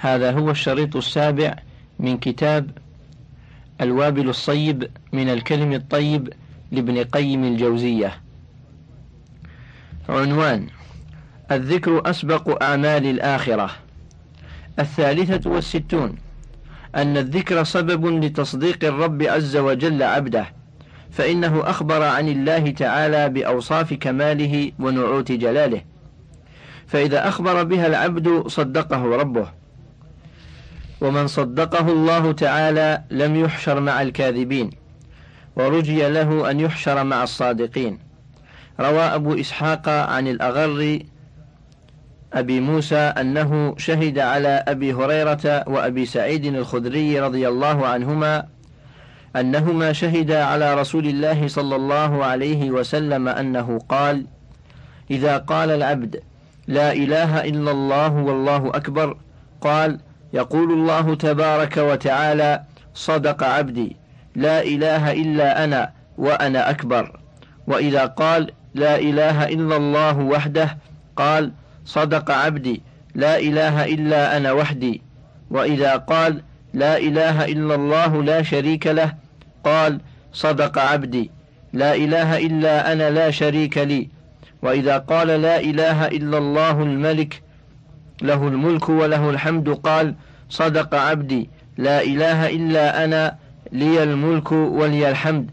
هذا 0.00 0.30
هو 0.30 0.50
الشريط 0.50 0.96
السابع 0.96 1.56
من 1.98 2.18
كتاب 2.18 2.70
الوابل 3.80 4.28
الصيب 4.28 4.90
من 5.12 5.28
الكلم 5.28 5.72
الطيب 5.72 6.32
لابن 6.72 7.04
قيم 7.04 7.44
الجوزية. 7.44 8.20
عنوان 10.08 10.66
الذكر 11.50 12.10
أسبق 12.10 12.62
أعمال 12.62 13.06
الآخرة. 13.06 13.70
الثالثة 14.78 15.50
والستون 15.50 16.16
أن 16.94 17.16
الذكر 17.16 17.64
سبب 17.64 18.06
لتصديق 18.24 18.84
الرب 18.84 19.22
عز 19.22 19.56
وجل 19.56 20.02
عبده 20.02 20.46
فإنه 21.10 21.70
أخبر 21.70 22.02
عن 22.02 22.28
الله 22.28 22.70
تعالى 22.70 23.28
بأوصاف 23.28 23.94
كماله 23.94 24.72
ونعوت 24.78 25.32
جلاله. 25.32 25.82
فإذا 26.86 27.28
أخبر 27.28 27.62
بها 27.62 27.86
العبد 27.86 28.46
صدقه 28.46 29.16
ربه. 29.16 29.57
ومن 31.00 31.26
صدقه 31.26 31.92
الله 31.92 32.32
تعالى 32.32 33.02
لم 33.10 33.36
يحشر 33.36 33.80
مع 33.80 34.02
الكاذبين 34.02 34.70
ورجي 35.56 36.08
له 36.08 36.50
أن 36.50 36.60
يحشر 36.60 37.04
مع 37.04 37.22
الصادقين. 37.22 37.98
روى 38.80 39.02
أبو 39.02 39.34
إسحاق 39.40 39.88
عن 39.88 40.28
الأغر 40.28 40.98
أبي 42.32 42.60
موسى 42.60 42.96
أنه 42.96 43.74
شهد 43.78 44.18
على 44.18 44.64
أبي 44.68 44.92
هريرة 44.92 45.64
وأبي 45.66 46.06
سعيد 46.06 46.44
الخدري 46.44 47.20
رضي 47.20 47.48
الله 47.48 47.86
عنهما 47.86 48.44
أنهما 49.36 49.92
شهدا 49.92 50.44
على 50.44 50.74
رسول 50.74 51.06
الله 51.06 51.48
صلى 51.48 51.76
الله 51.76 52.24
عليه 52.24 52.70
وسلم 52.70 53.28
أنه 53.28 53.78
قال: 53.88 54.26
إذا 55.10 55.38
قال 55.38 55.70
العبد 55.70 56.22
لا 56.66 56.92
إله 56.92 57.44
إلا 57.44 57.70
الله 57.70 58.12
والله 58.12 58.68
أكبر 58.68 59.16
قال 59.60 60.00
يقول 60.32 60.72
الله 60.72 61.14
تبارك 61.14 61.76
وتعالى 61.76 62.62
صدق 62.94 63.44
عبدي 63.44 63.96
لا 64.36 64.62
إله 64.62 65.12
إلا 65.12 65.64
أنا 65.64 65.90
وأنا 66.18 66.70
أكبر. 66.70 67.20
وإذا 67.66 68.06
قال 68.06 68.50
لا 68.74 68.98
إله 68.98 69.48
إلا 69.48 69.76
الله 69.76 70.18
وحده 70.18 70.78
قال 71.16 71.52
صدق 71.84 72.30
عبدي 72.30 72.82
لا 73.14 73.38
إله 73.38 73.84
إلا 73.84 74.36
أنا 74.36 74.52
وحدي. 74.52 75.02
وإذا 75.50 75.96
قال 75.96 76.42
لا 76.74 76.98
إله 76.98 77.44
إلا 77.44 77.74
الله 77.74 78.22
لا 78.22 78.42
شريك 78.42 78.86
له 78.86 79.14
قال 79.64 80.00
صدق 80.32 80.78
عبدي 80.78 81.30
لا 81.72 81.94
إله 81.94 82.38
إلا 82.38 82.92
أنا 82.92 83.10
لا 83.10 83.30
شريك 83.30 83.78
لي. 83.78 84.08
وإذا 84.62 84.98
قال 84.98 85.28
لا 85.28 85.60
إله 85.60 86.06
إلا 86.06 86.38
الله 86.38 86.82
الملك 86.82 87.42
له 88.22 88.48
الملك 88.48 88.88
وله 88.88 89.30
الحمد. 89.30 89.68
قال 89.68 90.14
صدق 90.48 90.94
عبدي 90.94 91.50
لا 91.76 92.02
إله 92.02 92.50
إلا 92.50 93.04
أنا 93.04 93.36
لي 93.72 94.02
الملك 94.02 94.52
ولي 94.52 95.10
الحمد. 95.10 95.50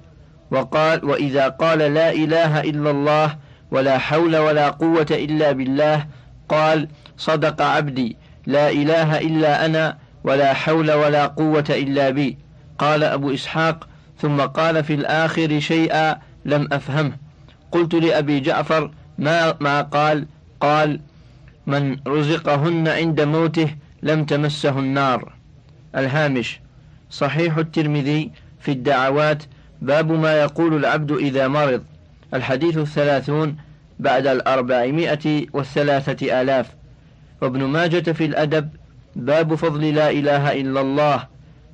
وقال 0.52 1.06
وإذا 1.06 1.48
قال 1.48 1.80
لا 1.80 2.12
إله 2.12 2.60
إلا 2.60 2.92
الله 2.92 3.38
ولا 3.72 3.98
حول 3.98 4.38
ولا 4.38 4.70
قوة 4.70 5.08
إلا 5.12 5.52
بالله 5.52 6.06
قال 6.50 6.88
صدق 7.18 7.62
عبدي 7.62 8.18
لا 8.46 8.70
إله 8.70 9.20
إلا 9.20 9.66
أنا 9.66 9.98
ولا 10.24 10.54
حول 10.54 10.92
ولا 10.92 11.28
قوة 11.28 11.66
إلا 11.70 12.10
بي. 12.10 12.38
قال 12.80 13.04
أبو 13.04 13.34
إسحاق 13.34 13.88
ثم 14.22 14.42
قال 14.42 14.84
في 14.84 14.94
الآخر 14.94 15.60
شيئا 15.60 16.18
لم 16.46 16.68
أفهمه. 16.72 17.12
قلت 17.72 17.96
لأبي 17.96 18.40
جعفر 18.40 18.92
ما 19.18 19.56
ما 19.60 19.82
قال؟ 19.82 20.26
قال 20.60 21.00
من 21.68 21.98
رزقهن 22.08 22.88
عند 22.88 23.22
موته 23.22 23.76
لم 24.04 24.26
تمسه 24.26 24.80
النار. 24.80 25.34
الهامش 25.96 26.60
صحيح 27.10 27.58
الترمذي 27.58 28.32
في 28.60 28.72
الدعوات 28.72 29.44
باب 29.82 30.12
ما 30.12 30.42
يقول 30.42 30.76
العبد 30.76 31.12
إذا 31.12 31.48
مرض. 31.48 31.84
الحديث 32.34 32.78
الثلاثون 32.78 33.58
بعد 34.00 34.28
الأربعمائة 34.28 35.46
والثلاثة 35.54 36.42
آلاف. 36.42 36.76
وابن 37.42 37.64
ماجة 37.64 38.12
في 38.12 38.26
الأدب 38.26 38.70
باب 39.16 39.56
فضل 39.56 39.96
لا 39.96 40.10
إله 40.10 40.62
إلا 40.62 40.82
الله. 40.82 41.28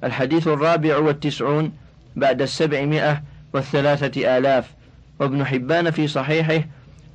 الحديث 0.03 0.47
الرابع 0.47 0.97
والتسعون 0.97 1.71
بعد 2.15 2.41
السبعمائة 2.41 3.23
والثلاثة 3.53 4.37
آلاف. 4.37 4.71
وابن 5.19 5.45
حبان 5.45 5.91
في 5.91 6.07
صحيحه 6.07 6.63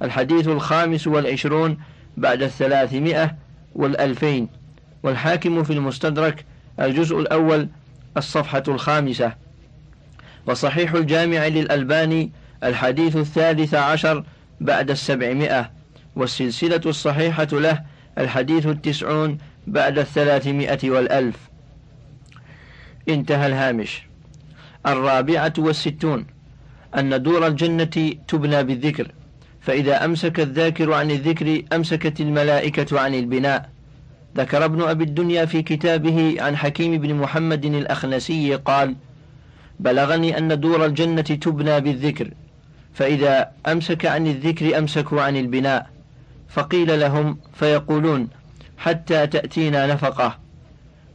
الحديث 0.03 0.49
الخامس 0.49 1.07
والعشرون 1.07 1.79
بعد 2.17 2.43
الثلاثمائة 2.43 3.37
والألفين. 3.75 4.49
والحاكم 5.03 5.65
في 5.65 5.73
المستدرك 5.73 6.45
الجزء 6.81 7.21
الأول 7.21 7.69
الصفحة 8.17 8.63
الخامسة. 8.69 9.33
وصحيح 10.47 10.93
الجامع 10.93 11.47
للألباني 11.47 12.31
الحديث 12.65 13.17
الثالث 13.17 13.75
عشر 13.75 14.25
بعد 14.61 14.91
السبعمائة. 14.91 15.71
والسلسلة 16.17 16.81
الصحيحة 16.87 17.49
له 17.53 17.83
الحديث 18.19 18.67
التسعون 18.67 19.39
بعد 19.67 19.99
الثلاثمائة 19.99 20.91
والألف. 20.91 21.37
انتهى 23.09 23.47
الهامش. 23.47 24.03
الرابعة 24.87 25.53
والستون. 25.59 26.27
أن 26.99 27.23
دور 27.23 27.47
الجنة 27.47 28.15
تبنى 28.29 28.63
بالذكر. 28.63 29.13
فإذا 29.67 30.05
أمسك 30.05 30.41
الذاكر 30.41 30.93
عن 30.93 31.11
الذكر 31.11 31.63
أمسكت 31.73 32.21
الملائكة 32.21 33.01
عن 33.01 33.15
البناء. 33.15 33.71
ذكر 34.37 34.65
ابن 34.65 34.83
أبي 34.83 35.05
الدنيا 35.05 35.45
في 35.45 35.63
كتابه 35.63 36.37
عن 36.39 36.57
حكيم 36.57 36.99
بن 36.99 37.15
محمد 37.15 37.65
الأخنسي 37.65 38.55
قال 38.55 38.95
بلغني 39.81 40.39
أن 40.39 40.61
دور 40.61 40.87
الجنة 40.87 41.23
تبنى 41.23 41.81
بالذكر 41.81 42.31
فإذا 42.95 43.51
أمسك 43.67 44.07
عن 44.07 44.27
الذكر 44.27 44.79
أمسكوا 44.79 45.23
عن 45.23 45.37
البناء. 45.37 45.91
فقيل 46.49 47.01
لهم 47.01 47.39
فيقولون 47.55 48.29
حتى 48.79 49.27
تأتينا 49.27 49.87
نفقة. 49.87 50.39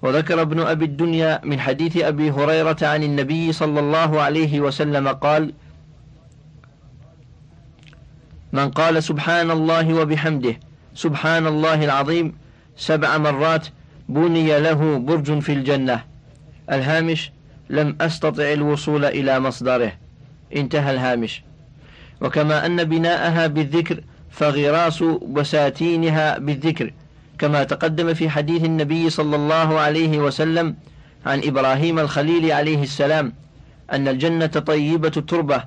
وذكر 0.01 0.41
ابن 0.41 0.59
أبي 0.59 0.85
الدنيا 0.85 1.41
من 1.43 1.59
حديث 1.59 1.97
أبي 1.97 2.31
هريرة 2.31 2.77
عن 2.81 3.03
النبي 3.03 3.51
صلى 3.51 3.79
الله 3.79 4.21
عليه 4.21 4.59
وسلم 4.59 5.07
قال 5.07 5.53
من 8.53 8.69
قال 8.69 9.03
سبحان 9.03 9.51
الله 9.51 9.93
وبحمده 9.93 10.59
سبحان 10.95 11.47
الله 11.47 11.85
العظيم 11.85 12.33
سبع 12.77 13.17
مرات 13.17 13.67
بني 14.09 14.59
له 14.59 14.97
برج 14.97 15.39
في 15.39 15.53
الجنة. 15.53 16.03
الهامش 16.71 17.31
لم 17.69 17.95
أستطع 18.01 18.53
الوصول 18.53 19.05
إلى 19.05 19.39
مصدره. 19.39 19.91
انتهى 20.55 20.91
الهامش. 20.91 21.43
وكما 22.21 22.65
أن 22.65 22.83
بناءها 22.83 23.47
بالذكر 23.47 24.03
فغراس 24.31 25.03
بساتينها 25.27 26.37
بالذكر. 26.37 26.93
كما 27.39 27.63
تقدم 27.63 28.13
في 28.13 28.29
حديث 28.29 28.63
النبي 28.63 29.09
صلى 29.09 29.35
الله 29.35 29.79
عليه 29.79 30.19
وسلم 30.19 30.75
عن 31.25 31.41
إبراهيم 31.43 31.99
الخليل 31.99 32.51
عليه 32.51 32.83
السلام 32.83 33.33
أن 33.91 34.07
الجنة 34.07 34.45
طيبة 34.45 35.11
التربة 35.17 35.63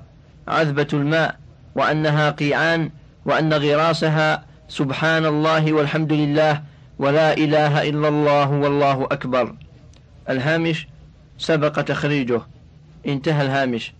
عذبة 0.47 0.87
الماء 0.93 1.44
وأنها 1.75 2.29
قيعان 2.29 2.91
وأن 3.25 3.53
غراسها 3.53 4.43
سبحان 4.69 5.25
الله 5.25 5.73
والحمد 5.73 6.13
لله 6.13 6.61
ولا 6.99 7.33
إله 7.37 7.89
إلا 7.89 8.07
الله 8.07 8.49
والله 8.51 9.03
أكبر. 9.03 9.55
الهامش 10.29 10.87
سبق 11.37 11.81
تخريجه. 11.81 12.41
انتهى 13.07 13.41
الهامش. 13.41 13.93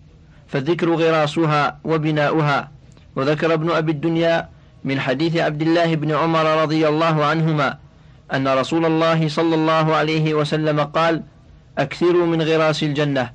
فالذكر 0.48 0.94
غراسها 0.94 1.78
وبناؤها. 1.84 2.70
وذكر 3.16 3.54
ابن 3.54 3.70
أبي 3.70 3.92
الدنيا 3.92 4.48
من 4.84 5.00
حديث 5.00 5.36
عبد 5.36 5.62
الله 5.62 5.94
بن 5.94 6.12
عمر 6.12 6.62
رضي 6.62 6.88
الله 6.88 7.24
عنهما 7.24 7.78
أن 8.34 8.48
رسول 8.48 8.86
الله 8.86 9.28
صلى 9.28 9.54
الله 9.54 9.94
عليه 9.94 10.34
وسلم 10.34 10.80
قال 10.80 11.22
أكثروا 11.78 12.26
من 12.26 12.42
غراس 12.42 12.82
الجنة. 12.82 13.30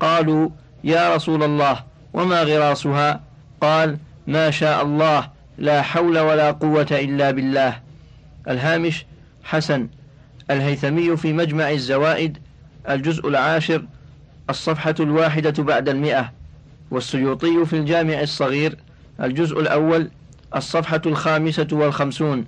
قالوا 0.00 0.48
يا 0.84 1.14
رسول 1.14 1.42
الله 1.42 1.76
وما 2.12 2.42
غراسها؟ 2.42 3.29
قال 3.60 3.98
ما 4.26 4.50
شاء 4.50 4.82
الله 4.82 5.30
لا 5.58 5.82
حول 5.82 6.18
ولا 6.18 6.50
قوة 6.50 6.86
إلا 6.90 7.30
بالله. 7.30 7.80
الهامش 8.48 9.06
حسن. 9.44 9.88
الهيثمي 10.50 11.16
في 11.16 11.32
مجمع 11.32 11.70
الزوائد 11.70 12.38
الجزء 12.88 13.28
العاشر 13.28 13.84
الصفحة 14.50 14.94
الواحدة 15.00 15.62
بعد 15.62 15.88
المئة. 15.88 16.32
والسيوطي 16.90 17.66
في 17.66 17.76
الجامع 17.76 18.20
الصغير 18.20 18.76
الجزء 19.20 19.60
الأول 19.60 20.10
الصفحة 20.56 21.02
الخامسة 21.06 21.68
والخمسون. 21.72 22.44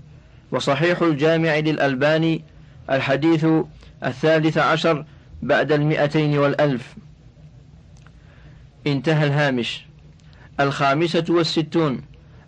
وصحيح 0.51 1.03
الجامع 1.03 1.57
للألباني 1.57 2.45
الحديث 2.91 3.47
الثالث 4.05 4.59
عشر 4.59 5.05
بعد 5.43 5.73
المئتين 5.73 6.39
والألف. 6.39 6.95
انتهى 8.87 9.27
الهامش. 9.27 9.92
الخامسة 10.63 11.25
والستون 11.29 12.03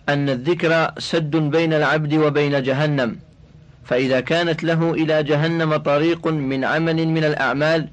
أن 0.09 0.29
الذكر 0.29 0.91
سد 0.99 1.37
بين 1.37 1.73
العبد 1.73 2.15
وبين 2.15 2.63
جهنم 2.63 3.17
فإذا 3.85 4.21
كانت 4.21 4.65
له 4.65 4.95
إلى 4.95 5.23
جهنم 5.23 5.77
طريق 5.77 6.27
من 6.27 6.65
عمل 6.65 7.09
من 7.09 7.25
الأعمال 7.25 7.89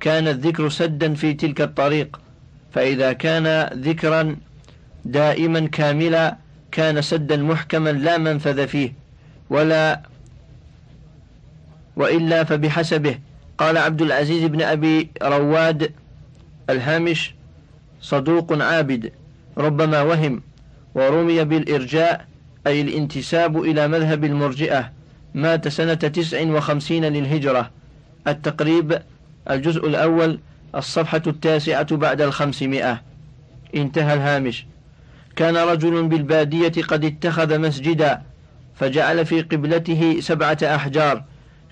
كان 0.00 0.28
الذكر 0.28 0.68
سدا 0.68 1.14
في 1.14 1.34
تلك 1.34 1.60
الطريق 1.60 2.20
فإذا 2.72 3.12
كان 3.12 3.70
ذكرا 3.74 4.36
دائما 5.04 5.66
كاملا 5.66 6.36
كان 6.72 7.02
سدا 7.02 7.36
محكما 7.36 7.90
لا 7.90 8.18
منفذ 8.18 8.68
فيه 8.68 8.92
ولا 9.50 10.02
وإلا 11.96 12.44
فبحسبه. 12.44 13.18
قال 13.58 13.78
عبد 13.78 14.02
العزيز 14.02 14.44
بن 14.44 14.62
أبي 14.62 15.10
رواد 15.22 15.92
الهامش 16.70 17.34
صدوق 18.00 18.62
عابد. 18.62 19.12
ربما 19.58 20.02
وهم 20.02 20.42
ورمي 20.94 21.44
بالإرجاء 21.44 22.26
أي 22.66 22.80
الانتساب 22.80 23.62
إلى 23.62 23.88
مذهب 23.88 24.24
المرجئة 24.24 24.92
مات 25.34 25.68
سنة 25.68 25.94
تسع 25.94 26.42
وخمسين 26.42 27.04
للهجرة. 27.04 27.70
التقريب 28.28 29.02
الجزء 29.50 29.86
الأول 29.86 30.38
الصفحة 30.74 31.22
التاسعة 31.26 31.96
بعد 31.96 32.20
الخمسمائة. 32.20 33.02
انتهى 33.74 34.14
الهامش. 34.14 34.66
كان 35.36 35.56
رجل 35.56 36.08
بالبادية 36.08 36.82
قد 36.88 37.04
اتخذ 37.04 37.58
مسجدا 37.58 38.22
فجعل 38.74 39.26
في 39.26 39.42
قبلته 39.42 40.16
سبعة 40.20 40.58
أحجار. 40.62 41.24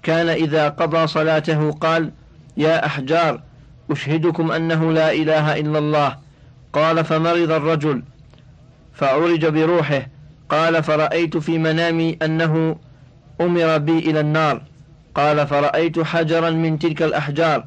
كان 0.03 0.29
إذا 0.29 0.69
قضى 0.69 1.07
صلاته 1.07 1.71
قال 1.73 2.11
يا 2.57 2.87
أحجار 2.87 3.41
أشهدكم 3.91 4.53
أنه 4.53 4.93
لا 4.93 5.13
إله 5.13 5.61
إلا 5.61 5.79
الله. 5.79 6.24
قال 6.75 7.05
فمرض 7.05 7.51
الرجل. 7.51 8.03
فعرج 8.95 9.47
بروحه. 9.47 10.07
قال 10.49 10.83
فرأيت 10.83 11.37
في 11.37 11.59
منامي 11.59 12.19
أنه 12.23 12.77
أمر 13.41 13.79
بي 13.79 13.99
إلى 13.99 14.21
النار. 14.21 14.63
قال 15.15 15.47
فرأيت 15.47 16.01
حجرا 16.01 16.51
من 16.51 16.79
تلك 16.79 17.03
الأحجار. 17.03 17.65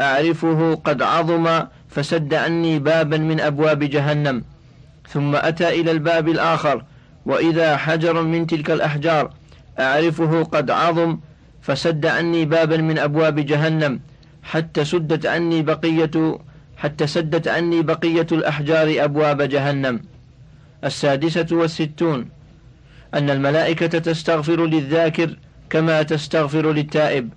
أعرفه 0.00 0.74
قد 0.74 1.02
عظم 1.02 1.64
فسد 1.88 2.34
عني 2.34 2.78
بابا 2.78 3.18
من 3.18 3.40
أبواب 3.40 3.84
جهنم. 3.84 4.44
ثم 5.08 5.36
أتى 5.36 5.68
إلى 5.80 5.90
الباب 5.90 6.28
الآخر. 6.28 6.84
وإذا 7.26 7.76
حجر 7.76 8.22
من 8.22 8.46
تلك 8.46 8.70
الأحجار. 8.70 9.30
أعرفه 9.80 10.42
قد 10.42 10.70
عظم 10.70 11.18
فسد 11.62 12.06
عني 12.06 12.44
بابا 12.44 12.76
من 12.76 12.98
أبواب 12.98 13.40
جهنم. 13.40 14.00
حتى 14.42 14.84
سدت 14.84 15.26
عني 15.26 15.62
بقية 15.62 16.38
حتى 16.76 17.06
سدت 17.06 17.48
عني 17.48 17.82
بقية 17.82 18.26
الأحجار 18.32 19.04
أبواب 19.04 19.42
جهنم. 19.42 20.00
السادسة 20.84 21.46
والستون. 21.52 22.28
أن 23.14 23.30
الملائكة 23.30 23.98
تستغفر 23.98 24.66
للذاكر 24.66 25.36
كما 25.70 26.02
تستغفر 26.02 26.72
للتائب 26.72 27.32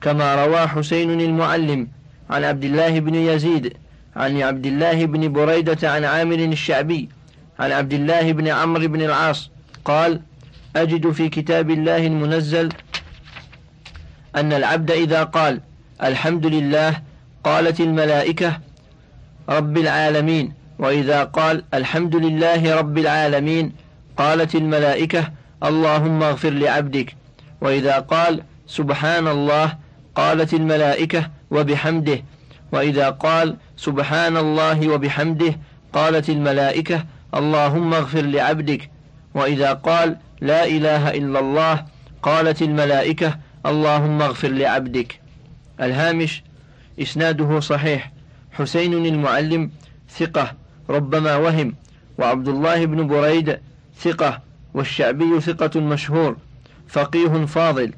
كما 0.00 0.44
روى 0.44 0.68
حسين 0.68 1.20
المعلم 1.20 1.88
عن 2.30 2.44
عبد 2.44 2.64
الله 2.64 3.00
بن 3.00 3.14
يزيد 3.14 3.76
عن 4.16 4.42
عبد 4.42 4.66
الله 4.66 5.06
بن 5.06 5.32
بريدة 5.32 5.90
عن 5.90 6.04
عامر 6.04 6.34
الشعبي 6.34 7.08
عن 7.58 7.72
عبد 7.72 7.92
الله 7.92 8.32
بن 8.32 8.48
عمرو 8.48 8.88
بن 8.88 9.02
العاص 9.02 9.50
قال 9.84 10.20
أجد 10.76 11.10
في 11.10 11.28
كتاب 11.28 11.70
الله 11.70 12.06
المنزل 12.06 12.68
أن 14.36 14.52
العبد 14.52 14.90
إذا 14.90 15.24
قال 15.24 15.60
الحمد 16.02 16.46
لله 16.46 17.02
قالت 17.44 17.80
الملائكة 17.80 18.60
رب 19.48 19.78
العالمين. 19.78 20.52
وإذا 20.78 21.24
قال 21.24 21.64
الحمد 21.74 22.16
لله 22.16 22.76
رب 22.76 22.98
العالمين 22.98 23.72
قالت 24.16 24.54
الملائكة 24.54 25.30
اللهم 25.64 26.22
اغفر 26.22 26.50
لعبدك. 26.50 27.14
وإذا 27.60 27.98
قال 27.98 28.42
سبحان 28.66 29.28
الله 29.28 29.76
قالت 30.14 30.54
الملائكة 30.54 31.30
وبحمده. 31.50 32.22
وإذا 32.72 33.10
قال 33.10 33.56
سبحان 33.76 34.36
الله 34.36 34.88
وبحمده 34.88 35.58
قالت 35.92 36.28
الملائكة 36.30 37.04
اللهم 37.34 37.94
اغفر 37.94 38.20
لعبدك. 38.20 38.90
وإذا 39.34 39.72
قال 39.72 40.16
لا 40.40 40.66
إله 40.66 41.10
إلا 41.10 41.38
الله 41.40 41.84
قالت 42.22 42.62
الملائكة 42.62 43.38
اللهم 43.66 44.22
اغفر 44.22 44.48
لعبدك. 44.48 45.20
الهامش 45.80 46.42
إسناده 47.02 47.60
صحيح. 47.60 48.12
حسين 48.58 49.06
المعلم 49.06 49.70
ثقة 50.10 50.52
ربما 50.90 51.36
وهم 51.36 51.74
وعبد 52.18 52.48
الله 52.48 52.84
بن 52.84 53.06
بريد 53.06 53.58
ثقة 54.00 54.40
والشعبي 54.74 55.40
ثقة 55.40 55.80
مشهور 55.80 56.36
فقيه 56.88 57.46
فاضل. 57.46 57.92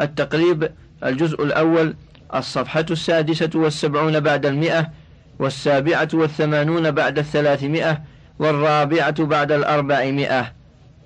التقريب 0.00 0.70
الجزء 1.04 1.44
الأول 1.44 1.94
الصفحة 2.34 2.86
السادسة 2.90 3.50
والسبعون 3.54 4.20
بعد 4.20 4.46
المئة 4.46 4.90
والسابعة 5.38 6.08
والثمانون 6.14 6.90
بعد 6.90 7.18
الثلاثمائة 7.18 8.02
والرابعة 8.38 9.24
بعد 9.24 9.52
الأربعمائة 9.52 10.52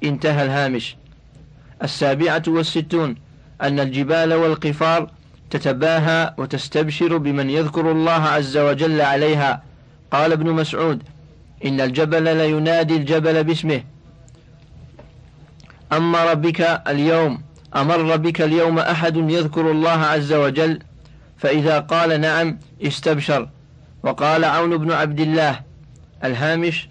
انتهى 0.05 0.45
الهامش. 0.45 0.97
السابعة 1.83 2.43
والستون 2.49 3.15
أن 3.63 3.81
الجبال 3.81 4.35
والقفار 4.35 5.11
تتباهى 5.51 6.35
وتستبشر 6.39 7.17
بمن 7.17 7.51
يذكر 7.51 7.93
الله 7.93 8.13
عز 8.13 8.57
وجل 8.57 9.01
عليها. 9.01 9.63
قال 10.11 10.33
ابن 10.33 10.51
مسعود 10.51 11.03
إن 11.65 11.81
الجبل 11.81 12.37
لينادي 12.37 12.97
الجبل 12.97 13.45
باسمه. 13.45 13.83
أمر 15.93 16.35
بك 16.35 16.61
اليوم 16.89 17.43
أمر 17.77 18.17
بك 18.17 18.41
اليوم 18.41 18.79
أحد 18.79 19.17
يذكر 19.17 19.71
الله 19.71 19.91
عز 19.91 20.33
وجل؟ 20.33 20.79
فإذا 21.39 21.79
قال 21.79 22.21
نعم 22.21 22.59
استبشر. 22.83 23.49
وقال 24.03 24.45
عون 24.45 24.77
بن 24.77 24.93
عبد 24.93 25.21
الله 25.21 25.61
الهامش 26.25 26.89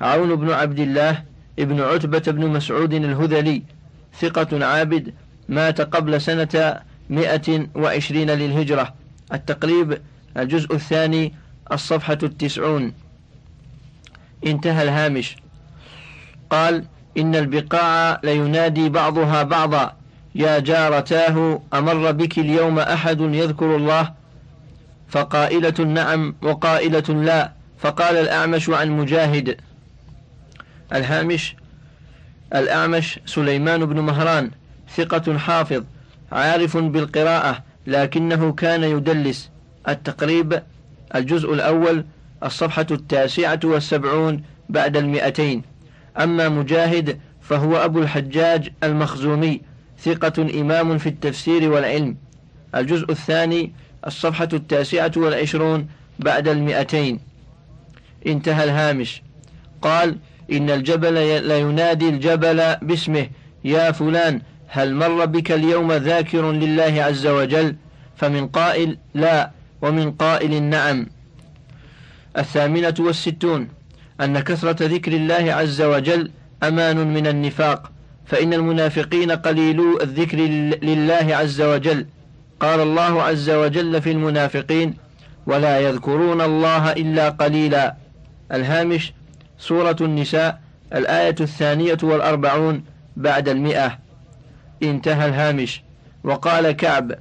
عون 0.00 0.36
بن 0.36 0.50
عبد 0.50 0.78
الله 0.78 1.22
ابن 1.58 1.80
عتبة 1.80 2.32
بن 2.32 2.46
مسعود 2.46 2.94
الهذلي 2.94 3.62
ثقة 4.20 4.66
عابد 4.66 5.14
مات 5.48 5.80
قبل 5.80 6.20
سنة 6.20 6.80
مئة 7.12 7.66
وعشرين 7.74 8.30
للهجرة. 8.30 8.94
التقريب 9.32 10.02
الجزء 10.36 10.74
الثاني 10.74 11.34
الصفحة 11.72 12.18
التسعون. 12.22 12.92
انتهى 14.46 14.82
الهامش. 14.82 15.36
قال 16.50 16.84
إن 17.18 17.34
البقاع 17.36 18.20
لينادي 18.24 18.88
بعضها 18.88 19.42
بعضا. 19.42 19.96
يا 20.34 20.58
جارتاه 20.58 21.62
أمر 21.74 22.10
بك 22.10 22.38
اليوم 22.38 22.78
أحد 22.78 23.20
يذكر 23.20 23.76
الله؟ 23.76 24.12
فقائلة 25.08 25.84
نعم 25.84 26.34
وقائلة 26.42 27.22
لا. 27.24 27.52
فقال 27.78 28.16
الأعمش 28.16 28.70
عن 28.70 28.90
مجاهد. 28.90 29.56
الهامش 30.92 31.56
الأعمش 32.54 33.20
سليمان 33.26 33.86
بن 33.86 34.00
مهران 34.00 34.50
ثقة 34.96 35.38
حافظ. 35.38 35.82
عارف 36.32 36.76
بالقراءة 36.76 37.62
لكنه 37.86 38.52
كان 38.52 38.82
يدلس. 38.82 39.50
التقريب 39.88 40.62
الجزء 41.14 41.54
الأول 41.54 42.04
الصفحة 42.44 42.86
التاسعة 42.90 43.60
والسبعون 43.64 44.42
بعد 44.68 44.96
المئتين. 44.96 45.62
أما 46.18 46.48
مجاهد 46.48 47.20
فهو 47.40 47.76
أبو 47.76 47.98
الحجاج 47.98 48.70
المخزومي 48.82 49.60
ثقة 49.98 50.60
إمام 50.60 50.98
في 50.98 51.08
التفسير 51.08 51.72
والعلم. 51.72 52.16
الجزء 52.74 53.10
الثاني 53.10 53.72
الصفحة 54.06 54.48
التاسعة 54.52 55.12
والعشرون 55.16 55.86
بعد 56.18 56.48
المئتين. 56.48 57.20
انتهى 58.26 58.64
الهامش. 58.64 59.22
قال 59.82 60.16
إن 60.52 60.70
الجبل 60.70 61.14
لينادي 61.48 62.08
الجبل 62.08 62.76
باسمه 62.82 63.26
يا 63.64 63.92
فلان 63.92 64.40
هل 64.74 64.94
مر 64.94 65.24
بك 65.24 65.52
اليوم 65.52 65.92
ذاكر 65.92 66.52
لله 66.52 67.04
عز 67.04 67.26
وجل؟ 67.26 67.76
فمن 68.16 68.48
قائل 68.48 68.98
لا 69.14 69.50
ومن 69.82 70.12
قائل 70.12 70.62
نعم. 70.62 71.06
الثامنة 72.38 72.94
والستون 72.98 73.68
أن 74.20 74.40
كثرة 74.40 74.86
ذكر 74.86 75.12
الله 75.12 75.54
عز 75.54 75.82
وجل 75.82 76.30
أمان 76.62 77.14
من 77.14 77.26
النفاق 77.26 77.92
فإن 78.26 78.52
المنافقين 78.54 79.30
قليلو 79.30 80.00
الذكر 80.00 80.38
لله 80.82 81.36
عز 81.36 81.60
وجل. 81.60 82.06
قال 82.60 82.80
الله 82.80 83.22
عز 83.22 83.50
وجل 83.50 84.02
في 84.02 84.10
المنافقين 84.10 84.94
ولا 85.46 85.80
يذكرون 85.80 86.40
الله 86.40 86.92
إلا 86.92 87.28
قليلا 87.28 87.96
الهامش 88.52 89.12
سورة 89.58 89.96
النساء 90.00 90.60
الآية 90.94 91.36
الثانية 91.40 91.98
والأربعون 92.02 92.84
بعد 93.16 93.48
المئة. 93.48 93.98
انتهى 94.82 95.28
الهامش. 95.28 95.82
وقال 96.24 96.70
كعب 96.70 97.12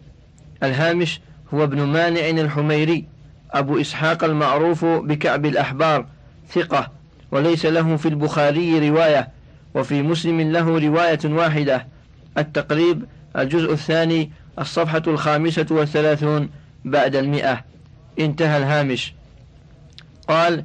الهامش 0.64 1.20
هو 1.54 1.64
ابن 1.64 1.82
مانع 1.82 2.30
الحميري 2.30 3.06
أبو 3.52 3.82
إسحاق 3.82 4.24
المعروف 4.24 4.86
بكعب 4.86 5.46
الأحبار 5.46 6.06
ثقة 6.50 6.92
وليس 7.32 7.66
له 7.66 7.96
في 7.96 8.08
البخاري 8.08 8.90
رواية 8.90 9.30
وفي 9.74 10.02
مسلم 10.02 10.42
له 10.42 10.80
رواية 10.80 11.20
واحدة. 11.26 11.88
التقريب 12.38 13.06
الجزء 13.38 13.74
الثاني 13.74 14.32
الصفحة 14.60 15.02
الخامسة 15.08 15.66
والثلاثون 15.72 16.50
بعد 16.86 17.16
المئة. 17.16 17.64
انتهى 18.20 18.58
الهامش. 18.58 19.14
قال 20.28 20.64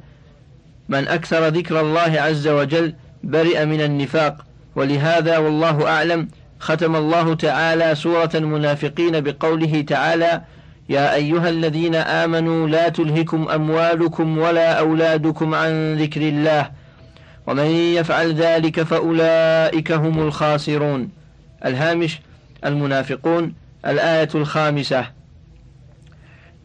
من 0.89 1.07
أكثر 1.07 1.47
ذكر 1.47 1.79
الله 1.79 2.21
عز 2.21 2.47
وجل 2.47 2.93
برئ 3.23 3.65
من 3.65 3.81
النفاق 3.81 4.45
ولهذا 4.75 5.37
والله 5.37 5.87
أعلم 5.87 6.27
ختم 6.59 6.95
الله 6.95 7.33
تعالى 7.33 7.95
سورة 7.95 8.29
المنافقين 8.35 9.21
بقوله 9.21 9.81
تعالى 9.81 10.41
يا 10.89 11.13
أيها 11.13 11.49
الذين 11.49 11.95
آمنوا 11.95 12.67
لا 12.67 12.89
تلهكم 12.89 13.49
أموالكم 13.49 14.37
ولا 14.37 14.79
أولادكم 14.79 15.55
عن 15.55 15.95
ذكر 15.95 16.21
الله 16.21 16.71
ومن 17.47 17.65
يفعل 17.65 18.33
ذلك 18.33 18.83
فأولئك 18.83 19.91
هم 19.91 20.19
الخاسرون. 20.19 21.09
الهامش 21.65 22.19
المنافقون 22.65 23.53
الآية 23.85 24.29
الخامسة. 24.35 25.05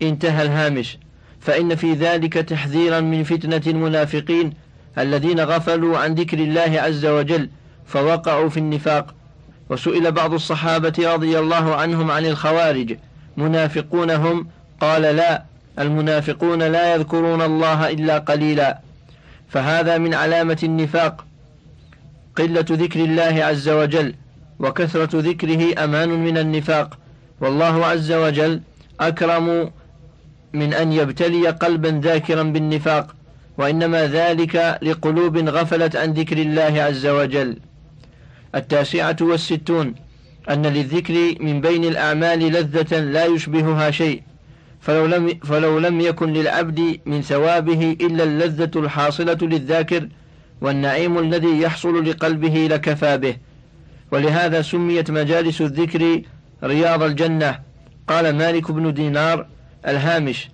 انتهى 0.02 0.42
الهامش. 0.42 0.98
فإن 1.40 1.74
في 1.74 1.92
ذلك 1.92 2.32
تحذيرا 2.32 3.00
من 3.00 3.24
فتنة 3.24 3.62
المنافقين 3.66 4.52
الذين 4.98 5.40
غفلوا 5.40 5.98
عن 5.98 6.14
ذكر 6.14 6.38
الله 6.38 6.80
عز 6.80 7.06
وجل 7.06 7.50
فوقعوا 7.86 8.48
في 8.48 8.56
النفاق. 8.56 9.14
وسئل 9.72 10.12
بعض 10.12 10.34
الصحابة 10.34 10.92
رضي 11.14 11.38
الله 11.38 11.74
عنهم 11.74 12.10
عن 12.10 12.26
الخوارج 12.26 12.96
منافقون 13.36 14.10
هم 14.10 14.46
قال 14.80 15.02
لا 15.02 15.42
المنافقون 15.78 16.62
لا 16.62 16.94
يذكرون 16.94 17.42
الله 17.42 17.90
إلا 17.90 18.18
قليلا. 18.18 18.78
فهذا 19.48 19.98
من 19.98 20.14
علامة 20.14 20.58
النفاق 20.62 21.24
قلة 22.36 22.64
ذكر 22.70 23.00
الله 23.00 23.44
عز 23.44 23.68
وجل 23.68 24.14
وكثرة 24.58 25.20
ذكره 25.20 25.84
أمان 25.84 26.08
من 26.08 26.38
النفاق. 26.38 26.98
والله 27.40 27.86
عز 27.86 28.12
وجل 28.12 28.60
أكرم 29.00 29.70
من 30.52 30.74
أن 30.74 30.92
يبتلي 30.92 31.48
قلبا 31.48 31.88
ذاكرا 31.88 32.42
بالنفاق 32.42 33.14
وإنما 33.58 34.06
ذلك 34.06 34.78
لقلوب 34.82 35.36
غفلت 35.38 35.96
عن 35.96 36.12
ذكر 36.12 36.38
الله 36.38 36.82
عز 36.82 37.06
وجل. 37.06 37.58
التاسعة 38.54 39.16
والستون 39.20 39.94
أن 40.50 40.66
للذكر 40.66 41.34
من 41.40 41.60
بين 41.60 41.84
الأعمال 41.84 42.38
لذة 42.38 42.98
لا 42.98 43.24
يشبهها 43.24 43.90
شيء 43.90 44.22
فلو 44.80 45.06
لم, 45.06 45.38
فلو 45.44 45.78
لم 45.78 46.00
يكن 46.00 46.32
للعبد 46.32 47.00
من 47.06 47.22
ثوابه 47.22 47.96
إلا 48.00 48.24
اللذة 48.24 48.70
الحاصلة 48.76 49.38
للذاكر 49.42 50.08
والنعيم 50.60 51.18
الذي 51.18 51.60
يحصل 51.60 52.10
لقلبه 52.10 52.68
لكفى 52.70 53.18
به. 53.18 53.36
ولهذا 54.10 54.62
سميت 54.62 55.10
مجالس 55.10 55.60
الذكر 55.60 56.22
رياض 56.64 57.02
الجنة. 57.02 57.58
قال 58.08 58.36
مالك 58.36 58.70
بن 58.70 58.94
دينار 58.94 59.46
الهامش. 59.86 60.48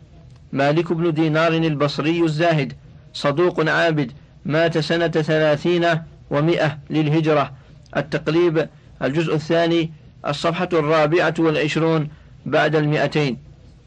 مالك 0.52 0.93
بن 0.93 1.12
دينار 1.12 1.52
البصري 1.52 2.21
الزاهد 2.21 2.73
صدوق 3.12 3.69
عابد 3.69 4.12
مات 4.45 4.78
سنة 4.78 5.09
ثلاثين 5.09 5.87
ومئة 6.31 6.78
للهجرة. 6.90 7.52
التقليب 7.99 8.69
الجزء 9.02 9.35
الثاني 9.35 9.93
الصفحة 10.26 10.69
الرابعة 10.73 11.35
والعشرون 11.38 12.09
بعد 12.47 12.76
المئتين. 12.76 13.38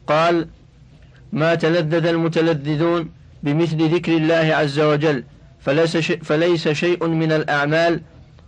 قال 0.06 0.48
ما 1.32 1.54
تلذذ 1.54 2.06
المتلذذون 2.06 3.10
بمثل 3.42 3.94
ذكر 3.94 4.16
الله 4.16 4.54
عز 4.54 4.80
وجل 4.80 5.24
فليس 5.60 5.96
شيء, 5.96 6.22
فليس 6.22 6.68
شيء 6.68 7.06
من 7.06 7.32
الأعمال 7.32 8.00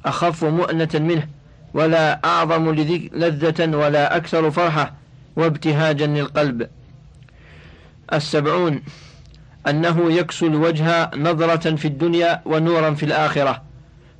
أخف 0.06 0.44
مؤنة 0.44 0.88
منه 0.94 1.28
ولا 1.74 2.24
أعظم 2.24 2.70
لذة 3.14 3.76
ولا 3.76 4.16
أكثر 4.16 4.50
فرحة 4.50 4.94
وابتهاجا 5.36 6.06
للقلب. 6.06 6.68
السبعون 8.12 8.82
أنه 9.68 10.12
يكسو 10.12 10.46
الوجه 10.46 11.10
نظرة 11.16 11.76
في 11.76 11.88
الدنيا 11.88 12.42
ونورا 12.44 12.94
في 12.94 13.02
الآخرة. 13.02 13.62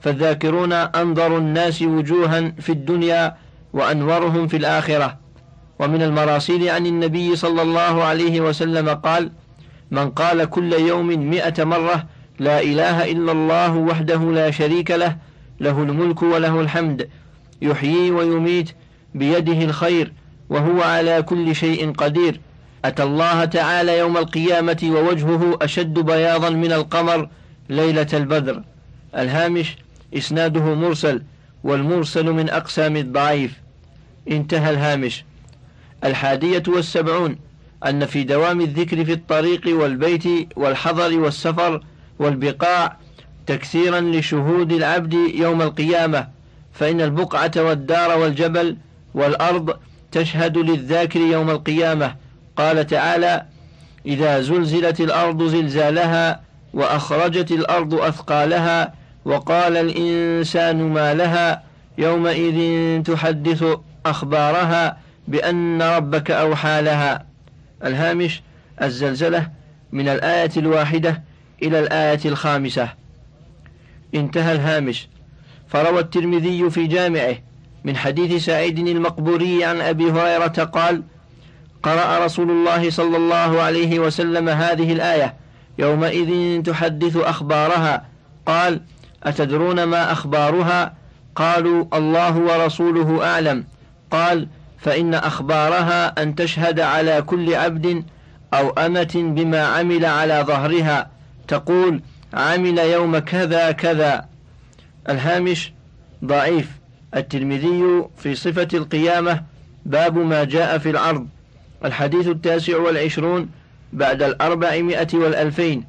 فالذاكرون 0.05 0.73
أنظر 0.73 1.39
الناس 1.39 1.83
وجوها 1.83 2.53
في 2.61 2.73
الدنيا 2.73 3.37
وأنورهم 3.73 4.47
في 4.47 4.57
الآخرة. 4.57 5.19
ومن 5.79 6.03
المراسيل 6.03 6.69
عن 6.69 6.87
النبي 6.87 7.37
صلى 7.37 7.63
الله 7.63 8.05
عليه 8.05 8.41
وسلم 8.41 8.89
قال 8.89 9.31
من 9.91 10.11
قال 10.11 10.45
كل 10.45 10.73
يوم 10.73 11.07
مئة 11.07 11.65
مرة 11.65 12.05
لا 12.39 12.63
إله 12.63 13.13
إلا 13.13 13.33
الله 13.33 13.77
وحده 13.77 14.33
لا 14.33 14.51
شريك 14.51 14.91
له 14.91 15.17
له 15.61 15.83
الملك 15.83 16.23
وله 16.23 16.61
الحمد 16.61 17.09
يحيي 17.63 18.11
ويميت 18.11 18.71
بيده 19.15 19.65
الخير 19.65 20.13
وهو 20.51 20.83
على 20.83 21.23
كل 21.23 21.55
شيء 21.55 21.93
قدير. 21.93 22.41
أتى 22.85 23.03
الله 23.03 23.45
تعالى 23.45 23.99
يوم 23.99 24.17
القيامة 24.17 24.81
ووجهه 24.85 25.59
أشد 25.63 25.99
بياضا 25.99 26.51
من 26.51 26.73
القمر 26.73 27.29
ليلة 27.69 28.07
البدر. 28.13 28.63
الهامش 29.17 29.77
إسناده 30.17 30.75
مرسل 30.75 31.23
والمرسل 31.65 32.31
من 32.31 32.51
أقسام 32.51 32.97
الضعيف. 32.97 33.61
انتهى 34.31 34.71
الهامش. 34.71 35.25
الحادية 36.05 36.63
والسبعون 36.69 37.37
أن 37.87 38.07
في 38.07 38.25
دوام 38.25 38.61
الذكر 38.61 39.05
في 39.05 39.13
الطريق 39.13 39.61
والبيت 39.67 40.25
والحضر 40.57 41.19
والسفر 41.19 41.85
والبقاع 42.19 42.97
تكثيرا 43.47 44.01
لشهود 44.01 44.73
العبد 44.73 45.13
يوم 45.35 45.63
القيامة 45.63 46.29
فإن 46.73 47.01
البقعة 47.01 47.53
والدار 47.57 48.19
والجبل 48.19 48.77
والأرض 49.15 49.77
تشهد 50.13 50.59
للذاكر 50.59 51.21
يوم 51.21 51.51
القيامة. 51.51 52.15
قال 52.57 52.87
تعالى 52.87 53.47
إذا 54.07 54.41
زلزلت 54.41 55.01
الأرض 55.01 55.43
زلزالها 55.43 56.41
وأخرجت 56.75 57.51
الأرض 57.51 57.95
أثقالها 57.95 58.95
وقال 59.25 59.77
الإنسان 59.77 60.83
ما 60.83 61.15
لها 61.15 61.63
يومئذ 61.99 63.03
تحدث 63.03 63.65
أخبارها 64.07 64.99
بأن 65.29 65.83
ربك 65.83 66.31
أوحى 66.31 66.83
لها. 66.83 67.27
الهامش 67.85 68.43
الزلزلة 68.83 69.51
من 69.93 70.09
الآية 70.09 70.51
الواحدة 70.57 71.23
إلى 71.63 71.79
الآية 71.81 72.21
الخامسة. 72.25 72.89
انتهى 74.15 74.53
الهامش. 74.53 75.09
فروى 75.69 76.01
الترمذي 76.01 76.71
في 76.71 76.87
جامعه 76.87 77.37
من 77.85 77.97
حديث 77.97 78.45
سعيد 78.45 78.79
المقبوري 78.79 79.65
عن 79.65 79.81
أبي 79.81 80.11
هريرة 80.11 80.65
قال 80.65 81.03
قرأ 81.83 82.25
رسول 82.25 82.51
الله 82.51 82.91
صلى 82.91 83.17
الله 83.17 83.63
عليه 83.63 83.99
وسلم 83.99 84.49
هذه 84.49 84.93
الآية 84.93 85.35
يومئذ 85.79 86.63
تحدث 86.63 87.17
أخبارها. 87.17 88.05
قال 88.47 88.81
أتدرون 89.27 89.85
ما 89.85 90.13
أخبارها؟ 90.13 90.95
قالوا 91.37 91.85
الله 91.95 92.37
ورسوله 92.37 93.27
أعلم. 93.27 93.65
قال 94.11 94.49
فإن 94.79 95.15
أخبارها 95.15 96.23
أن 96.23 96.35
تشهد 96.35 96.81
على 96.81 97.23
كل 97.23 97.55
عبد 97.55 98.05
أو 98.55 98.71
أمة 98.71 99.13
بما 99.15 99.67
عمل 99.67 100.05
على 100.05 100.45
ظهرها. 100.47 101.11
تقول 101.49 102.01
عمل 102.35 102.79
يوم 102.79 103.19
كذا 103.19 103.73
كذا. 103.73 104.25
الهامش 105.09 105.73
ضعيف. 106.25 106.71
الترمذي 107.17 108.05
في 108.19 108.35
صفة 108.35 108.69
القيامة 108.75 109.43
باب 109.87 110.19
ما 110.19 110.45
جاء 110.45 110.79
في 110.79 110.91
العرض 110.91 111.27
الحديث 111.85 112.29
التاسع 112.29 112.77
والعشرون 112.79 113.49
بعد 113.93 114.23
الأربعمائة 114.23 115.09
والألفين. 115.15 115.85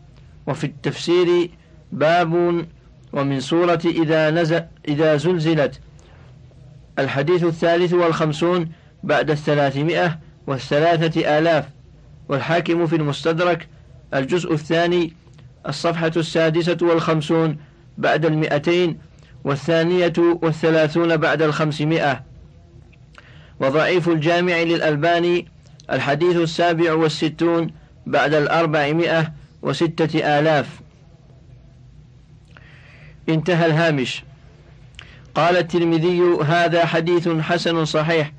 وفي 0.48 0.64
التفسير 0.64 1.50
باب 1.92 2.66
ومن 3.16 3.40
سورة 3.40 3.82
إذا, 3.86 4.30
نزل 4.30 4.64
إذا 4.88 5.18
زلزلت. 5.18 5.80
الحديث 7.00 7.44
الثالث 7.44 7.94
والخمسون 7.94 8.72
بعد 9.04 9.32
الثلاثمائة 9.32 10.20
والثلاثة 10.48 11.38
آلاف. 11.38 11.66
والحاكم 12.30 12.88
في 12.88 12.96
المستدرك 12.96 13.68
الجزء 14.14 14.54
الثاني 14.54 15.14
الصفحة 15.68 16.12
السادسة 16.18 16.78
والخمسون 16.82 17.58
بعد 17.98 18.26
المئتين 18.26 18.98
والثانية 19.44 20.14
والثلاثون 20.18 21.18
بعد 21.18 21.42
الخمسمائة. 21.42 22.24
وضعيف 23.60 24.10
الجامع 24.10 24.58
للألباني 24.58 25.48
الحديث 25.92 26.36
السابع 26.36 26.94
والستون 26.94 27.72
بعد 28.06 28.34
الأربعمائة 28.34 29.34
وستة 29.62 30.40
آلاف. 30.40 30.85
انتهى 33.30 33.66
الهامش. 33.66 34.24
قال 35.36 35.58
الترمذي 35.58 36.22
هذا 36.46 36.86
حديث 36.86 37.30
حسن 37.30 37.86
صحيح 37.86 38.32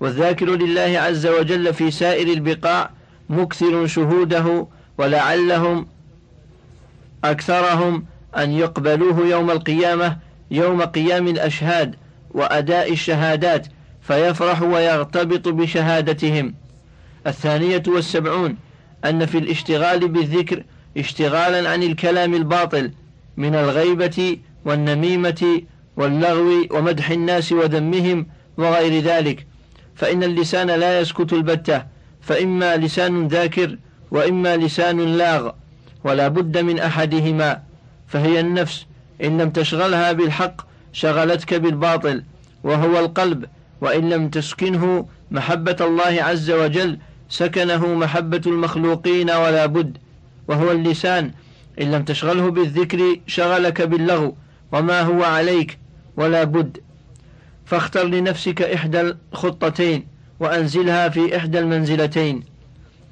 والذاكر 0.00 0.46
لله 0.46 1.00
عز 1.00 1.26
وجل 1.26 1.74
في 1.74 1.90
سائر 1.90 2.28
البقاع 2.32 2.90
مكثر 3.28 3.86
شهوده 3.86 4.66
ولعلهم 4.98 5.86
أكثرهم 7.24 8.04
أن 8.36 8.50
يقبلوه 8.50 9.26
يوم 9.26 9.50
القيامة 9.50 10.16
يوم 10.50 10.82
قيام 10.82 11.28
الأشهاد 11.28 11.94
وأداء 12.30 12.92
الشهادات 12.92 13.66
فيفرح 14.02 14.62
ويغتبط 14.62 15.48
بشهادتهم. 15.48 16.54
الثانية 17.26 17.82
والسبعون 17.86 18.56
أن 19.04 19.26
في 19.26 19.38
الاشتغال 19.38 20.08
بالذكر 20.08 20.64
اشتغالا 20.96 21.70
عن 21.70 21.82
الكلام 21.82 22.34
الباطل 22.34 22.90
من 23.36 23.54
الغيبة 23.54 24.38
والنميمة 24.64 25.62
واللغو 25.96 26.66
ومدح 26.70 27.10
الناس 27.10 27.52
وذمهم 27.52 28.26
وغير 28.56 29.02
ذلك. 29.02 29.46
فإن 29.94 30.22
اللسان 30.24 30.66
لا 30.70 31.00
يسكت 31.00 31.32
البتة 31.32 31.84
فإما 32.20 32.76
لسان 32.76 33.28
ذاكر 33.28 33.76
وإما 34.10 34.56
لسان 34.56 35.00
لاغ 35.00 35.50
ولا 36.04 36.28
بد 36.28 36.58
من 36.58 36.78
أحدهما. 36.78 37.62
فهي 38.06 38.40
النفس 38.40 38.86
إن 39.24 39.40
لم 39.40 39.50
تشغلها 39.50 40.12
بالحق 40.12 40.66
شغلتك 40.92 41.54
بالباطل 41.54 42.22
وهو 42.64 42.98
القلب. 42.98 43.44
وإن 43.80 44.10
لم 44.10 44.28
تسكنه 44.28 45.06
محبة 45.30 45.76
الله 45.80 46.22
عز 46.22 46.50
وجل 46.50 46.98
سكنه 47.28 47.94
محبة 47.94 48.42
المخلوقين 48.46 49.30
ولا 49.30 49.66
بد 49.66 49.98
وهو 50.48 50.70
اللسان. 50.70 51.30
إن 51.80 51.90
لم 51.90 52.02
تشغله 52.02 52.50
بالذكر 52.50 53.20
شغلك 53.26 53.82
باللغو 53.82 54.36
وما 54.72 55.00
هو 55.00 55.24
عليك 55.24 55.78
ولا 56.16 56.44
بد. 56.44 56.78
فاختر 57.66 58.04
لنفسك 58.04 58.62
إحدى 58.62 59.00
الخطتين 59.32 60.06
وأنزلها 60.40 61.08
في 61.08 61.36
إحدى 61.36 61.58
المنزلتين. 61.58 62.42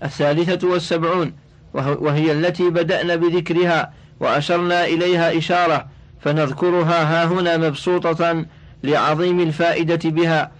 الثالثة 0.02 0.69
والسبعون 0.69 1.33
وهي 1.75 2.33
التي 2.33 2.71
بدأنا 2.71 3.17
بذكرها 3.17 3.93
وأشرنا 4.21 4.85
إليها 4.85 5.38
إشارة 5.38 5.87
فنذكرها 6.21 7.02
ها 7.02 7.25
هنا 7.26 7.57
مبسوطة 7.57 8.45
لعظيم 8.85 9.40
الفائدة 9.40 10.11
بها 10.11 10.52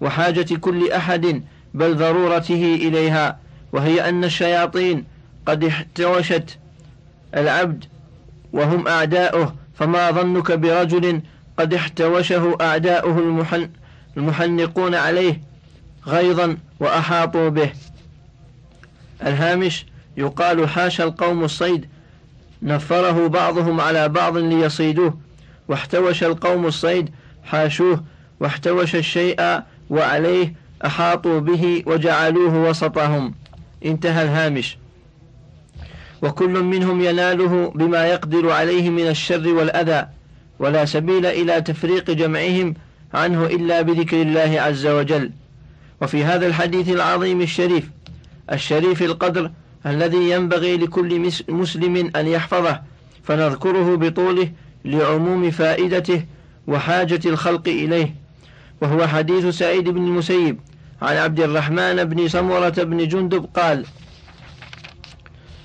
وحاجة 0.00 0.54
كل 0.54 0.92
أحد 0.92 1.42
بل 1.74 1.96
ضرورته 1.96 2.74
إليها 2.74 3.38
وهي 3.72 4.08
أن 4.08 4.24
الشياطين 4.24 5.04
قد 5.46 5.64
احتوشت 5.64 6.58
العبد 7.36 7.84
وهم 8.52 8.88
أعداؤه 8.88 9.54
فما 9.74 10.10
ظنك 10.10 10.52
برجل 10.52 11.20
قد 11.58 11.74
احتوشه 11.74 12.58
أعداؤه 12.60 13.18
المحن 13.18 13.70
المحنقون 14.16 14.94
عليه 14.94 15.40
غيظا 16.06 16.56
وأحاطوا 16.80 17.48
به. 17.48 17.70
الهامش 19.26 19.86
يقال 20.16 20.68
حاشا 20.68 21.04
القوم 21.04 21.44
الصيد 21.44 21.86
نفره 22.62 23.28
بعضهم 23.28 23.80
على 23.80 24.08
بعض 24.08 24.36
ليصيدوه. 24.36 25.18
واحتوش 25.68 26.24
القوم 26.24 26.66
الصيد 26.66 27.10
حاشوه. 27.44 28.04
واحتوش 28.40 28.96
الشيء 28.96 29.60
وعليه 29.90 30.54
أحاطوا 30.86 31.40
به 31.40 31.82
وجعلوه 31.86 32.68
وسطهم. 32.68 33.34
انتهى 33.84 34.22
الهامش. 34.22 34.78
وكل 36.22 36.62
منهم 36.62 37.00
يناله 37.00 37.72
بما 37.74 38.06
يقدر 38.06 38.50
عليه 38.50 38.90
من 38.90 39.08
الشر 39.08 39.48
والأذى 39.48 40.06
ولا 40.58 40.84
سبيل 40.84 41.26
إلى 41.26 41.60
تفريق 41.60 42.10
جمعهم 42.10 42.74
عنه 43.14 43.46
إلا 43.46 43.82
بذكر 43.82 44.22
الله 44.22 44.60
عز 44.60 44.86
وجل. 44.86 45.30
وفي 46.02 46.24
هذا 46.24 46.46
الحديث 46.46 46.88
العظيم 46.88 47.40
الشريف 47.40 47.90
الشريف 48.52 49.02
القدر 49.02 49.50
الذي 49.86 50.30
ينبغي 50.30 50.76
لكل 50.76 51.30
مسلم 51.48 52.10
أن 52.16 52.26
يحفظه 52.26 52.80
فنذكره 53.24 53.96
بطوله 53.96 54.50
لعموم 54.84 55.50
فائدته 55.50 56.24
وحاجة 56.66 57.20
الخلق 57.26 57.68
إليه. 57.68 58.14
وهو 58.80 59.06
حديث 59.06 59.46
سعيد 59.46 59.88
بن 59.88 60.04
المسيب 60.04 60.60
عن 61.02 61.16
عبد 61.16 61.40
الرحمن 61.40 62.04
بن 62.04 62.28
سمرة 62.28 62.68
بن 62.68 63.08
جندب 63.08 63.46
قال 63.56 63.84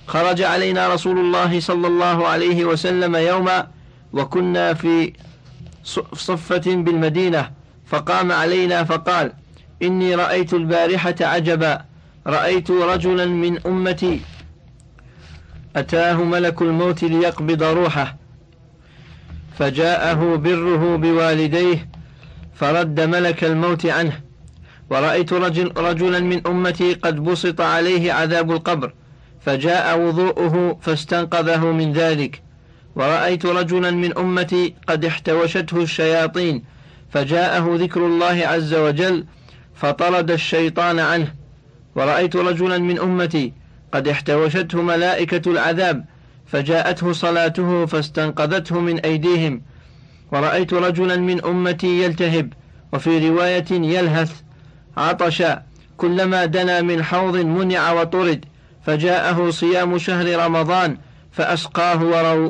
خرج 0.08 0.42
علينا 0.42 0.94
رسول 0.94 1.20
الله 1.20 1.60
صلى 1.60 1.88
الله 1.88 2.28
عليه 2.28 2.66
وسلم 2.66 3.16
يوما 3.16 3.68
وكنا 4.14 4.74
في 4.74 5.14
صفة 6.14 6.76
بالمدينة 6.76 7.52
فقام 7.86 8.32
علينا 8.32 8.84
فقال 8.84 9.34
إني 9.84 10.16
رأيت 10.16 10.54
البارحة 10.54 11.16
عجبا 11.22 11.82
رأيت 12.28 12.72
رجلا 12.72 13.26
من 13.26 13.68
أمتي 13.68 14.22
أتاه 15.76 16.24
ملك 16.24 16.62
الموت 16.62 17.04
ليقبض 17.04 17.64
روحه 17.64 18.18
فجاءه 19.60 20.36
بره 20.36 20.96
بوالديه 20.96 21.90
فرد 22.56 23.00
ملك 23.00 23.44
الموت 23.44 23.86
عنه 23.86 24.20
ورأيت 24.90 25.34
رجل 25.34 25.72
رجلا 25.78 26.20
من 26.20 26.48
أمتي 26.48 26.94
قد 26.94 27.24
بسط 27.24 27.62
عليه 27.62 28.14
عذاب 28.14 28.52
القبر. 28.52 28.94
فجاء 29.46 30.00
وضوءه 30.00 30.78
فاستنقذه 30.82 31.66
من 31.72 31.94
ذلك. 31.94 32.42
ورأيت 32.96 33.46
رجلا 33.46 33.92
من 33.92 34.18
أمتي 34.18 34.76
قد 34.88 35.06
احتوشته 35.06 35.82
الشياطين 35.82 36.64
فجاءه 37.10 37.76
ذكر 37.80 38.06
الله 38.06 38.48
عز 38.48 38.74
وجل 38.74 39.26
فطرد 39.76 40.32
الشيطان 40.32 41.00
عنه. 41.00 41.34
ورأيت 41.96 42.36
رجلا 42.36 42.78
من 42.78 43.00
أمتي 43.00 43.54
قد 43.92 44.08
احتوشته 44.08 44.82
ملائكة 44.82 45.52
العذاب 45.52 46.06
فجاءته 46.46 47.12
صلاته 47.12 47.86
فاستنقذته 47.86 48.80
من 48.80 49.00
أيديهم. 49.00 49.62
ورأيت 50.32 50.74
رجلا 50.74 51.16
من 51.16 51.46
أمتي 51.46 52.04
يلتهب 52.04 52.54
وفي 52.94 53.30
رواية 53.30 53.66
يلهث 53.72 54.42
عطش 54.98 55.44
كلما 55.98 56.46
دنا 56.46 56.82
من 56.82 57.04
حوض 57.04 57.38
منع 57.38 57.92
وطرد. 57.92 58.46
فجاءه 58.86 59.50
صيام 59.50 59.98
شهر 59.98 60.46
رمضان 60.46 60.98
فأسقاه 61.32 62.04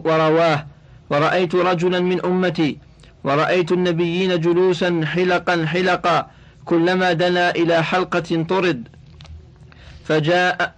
ورواه. 0.06 0.66
ورأيت 1.10 1.56
رجلا 1.56 2.00
من 2.00 2.26
أمتي 2.26 2.78
ورأيت 3.24 3.72
النبيين 3.72 4.40
جلوسا 4.40 5.02
حلقا 5.06 5.66
حلقا 5.66 6.28
كلما 6.66 7.14
دنا 7.14 7.50
إلى 7.50 7.84
حلقة 7.84 8.46
طرد. 8.50 8.88
فجاء 10.06 10.76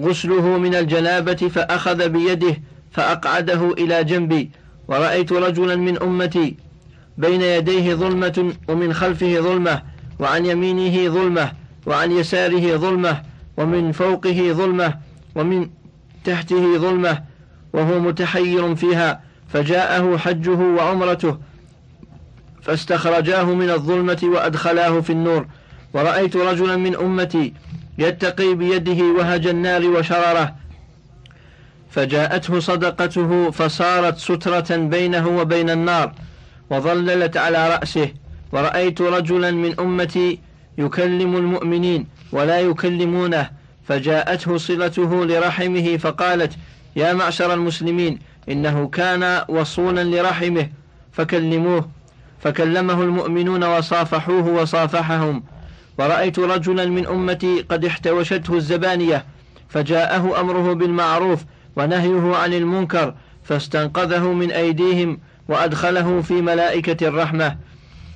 غسله 0.00 0.58
من 0.58 0.74
الجنابة 0.74 1.34
فأخذ 1.34 2.08
بيده 2.08 2.56
فأقعده 2.90 3.72
إلى 3.72 4.04
جنبي. 4.04 4.50
ورأيت 4.88 5.32
رجلا 5.32 5.76
من 5.76 6.02
أمتي 6.02 6.56
بين 7.18 7.42
يديه 7.42 7.94
ظلمة 7.94 8.52
ومن 8.68 8.94
خلفه 8.94 9.40
ظلمة 9.40 9.82
وعن 10.18 10.46
يمينه 10.46 11.08
ظلمة 11.14 11.52
وعن 11.86 12.12
يساره 12.12 12.76
ظلمة 12.76 13.22
ومن 13.58 13.92
فوقه 13.92 14.52
ظلمة 14.52 14.94
ومن 15.34 15.70
تحته 16.24 16.78
ظلمة 16.78 17.22
وهو 17.72 18.00
متحير 18.00 18.74
فيها 18.74 19.20
فجاءه 19.52 20.16
حجه 20.16 20.58
وعمرته 20.58 21.38
فاستخرجاه 22.62 23.44
من 23.44 23.70
الظلمة 23.70 24.18
وأدخلاه 24.22 25.00
في 25.00 25.10
النور. 25.10 25.46
ورأيت 25.94 26.36
رجلا 26.36 26.76
من 26.76 26.96
أمتي 26.96 27.52
يتقي 27.98 28.54
بيده 28.54 29.04
وهج 29.04 29.46
النار 29.46 29.86
وشرره. 29.86 30.54
فجاءته 31.90 32.60
صدقته 32.60 33.50
فصارت 33.50 34.18
سترة 34.18 34.76
بينه 34.76 35.28
وبين 35.28 35.70
النار 35.70 36.12
وظللت 36.70 37.36
على 37.36 37.68
رأسه. 37.68 38.08
ورأيت 38.52 39.00
رجلا 39.00 39.50
من 39.50 39.80
أمتي 39.80 40.38
يكلم 40.78 41.36
المؤمنين 41.36 42.06
ولا 42.32 42.60
يكلمونه. 42.60 43.50
فجاءته 43.88 44.56
صلته 44.56 45.24
لرحمه 45.24 45.96
فقالت 45.96 46.52
يا 46.96 47.12
معشر 47.12 47.54
المسلمين 47.54 48.18
إنه 48.48 48.88
كان 48.88 49.44
وصولا 49.48 50.04
لرحمه 50.04 50.68
فكلموه. 51.12 51.88
فكلمه 52.40 53.02
المؤمنون 53.02 53.64
وصافحوه 53.64 54.48
وصافحهم. 54.48 55.42
ورأيت 55.98 56.38
رجلا 56.38 56.86
من 56.86 57.06
أمتي 57.06 57.60
قد 57.60 57.84
احتوشته 57.84 58.54
الزبانية 58.54 59.24
فجاءه 59.68 60.40
أمره 60.40 60.72
بالمعروف 60.72 61.44
ونهيه 61.76 62.36
عن 62.36 62.54
المنكر 62.54 63.14
فاستنقذه 63.44 64.32
من 64.32 64.50
أيديهم 64.50 65.18
وأدخله 65.48 66.22
في 66.22 66.34
ملائكة 66.34 67.08
الرحمة. 67.08 67.56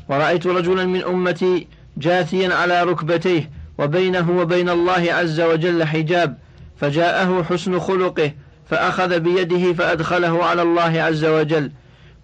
ورأيت 0.08 0.46
رجلا 0.46 0.84
من 0.84 1.04
أمتي 1.04 1.66
جاثيا 1.96 2.54
على 2.54 2.82
ركبتيه 2.82 3.50
وبينه 3.82 4.30
وبين 4.30 4.68
الله 4.68 5.12
عز 5.12 5.40
وجل 5.40 5.84
حجاب 5.84 6.38
فجاءه 6.80 7.42
حسن 7.42 7.78
خلقه 7.78 8.32
فأخذ 8.70 9.20
بيده 9.20 9.72
فأدخله 9.72 10.44
على 10.44 10.62
الله 10.62 11.02
عز 11.02 11.24
وجل. 11.24 11.72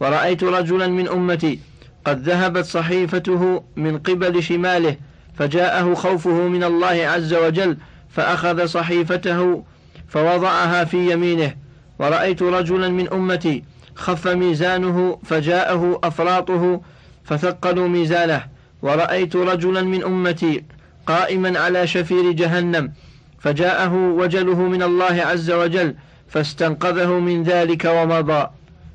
ورأيت 0.00 0.44
رجلا 0.44 0.86
من 0.86 1.08
أمتي 1.08 1.58
قد 2.04 2.28
ذهبت 2.28 2.64
صحيفته 2.64 3.62
من 3.76 3.98
قبل 3.98 4.42
شماله 4.42 4.96
فجاءه 5.38 5.94
خوفه 5.94 6.48
من 6.48 6.64
الله 6.64 6.86
عز 6.86 7.34
وجل 7.34 7.76
فأخذ 8.10 8.66
صحيفته 8.66 9.64
فوضعها 10.08 10.84
في 10.84 11.12
يمينه. 11.12 11.54
ورأيت 11.98 12.42
رجلا 12.42 12.88
من 12.88 13.12
أمتي 13.12 13.64
خف 13.94 14.28
ميزانه 14.28 15.18
فجاءه 15.24 16.00
أفراطه 16.04 16.80
فثقلوا 17.24 17.88
ميزانه. 17.88 18.42
ورأيت 18.82 19.36
رجلا 19.36 19.82
من 19.82 20.04
أمتي 20.04 20.64
قائما 21.08 21.58
على 21.58 21.86
شفير 21.86 22.32
جهنم 22.32 22.92
فجاءه 23.38 23.94
وجله 23.94 24.58
من 24.58 24.82
الله 24.82 25.22
عز 25.22 25.50
وجل 25.50 25.94
فاستنقذه 26.28 27.18
من 27.18 27.42
ذلك 27.42 27.84
ومضى. 27.84 28.46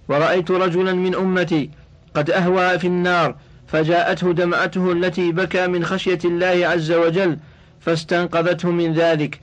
ورأيت 0.08 0.52
رجلا 0.52 0.94
من 0.94 1.16
أمتي 1.16 1.70
قد 2.14 2.32
أهوى 2.32 2.80
في 2.80 2.88
النار 2.88 3.36
فجاءته 3.68 4.34
دمعته 4.34 4.92
التي 4.92 5.32
بكى 5.32 5.68
من 5.68 5.86
خشية 5.86 6.20
الله 6.26 6.68
عز 6.68 6.92
وجل 6.92 7.38
فاستنقذته 7.80 8.72
من 8.72 8.94
ذلك. 8.94 9.40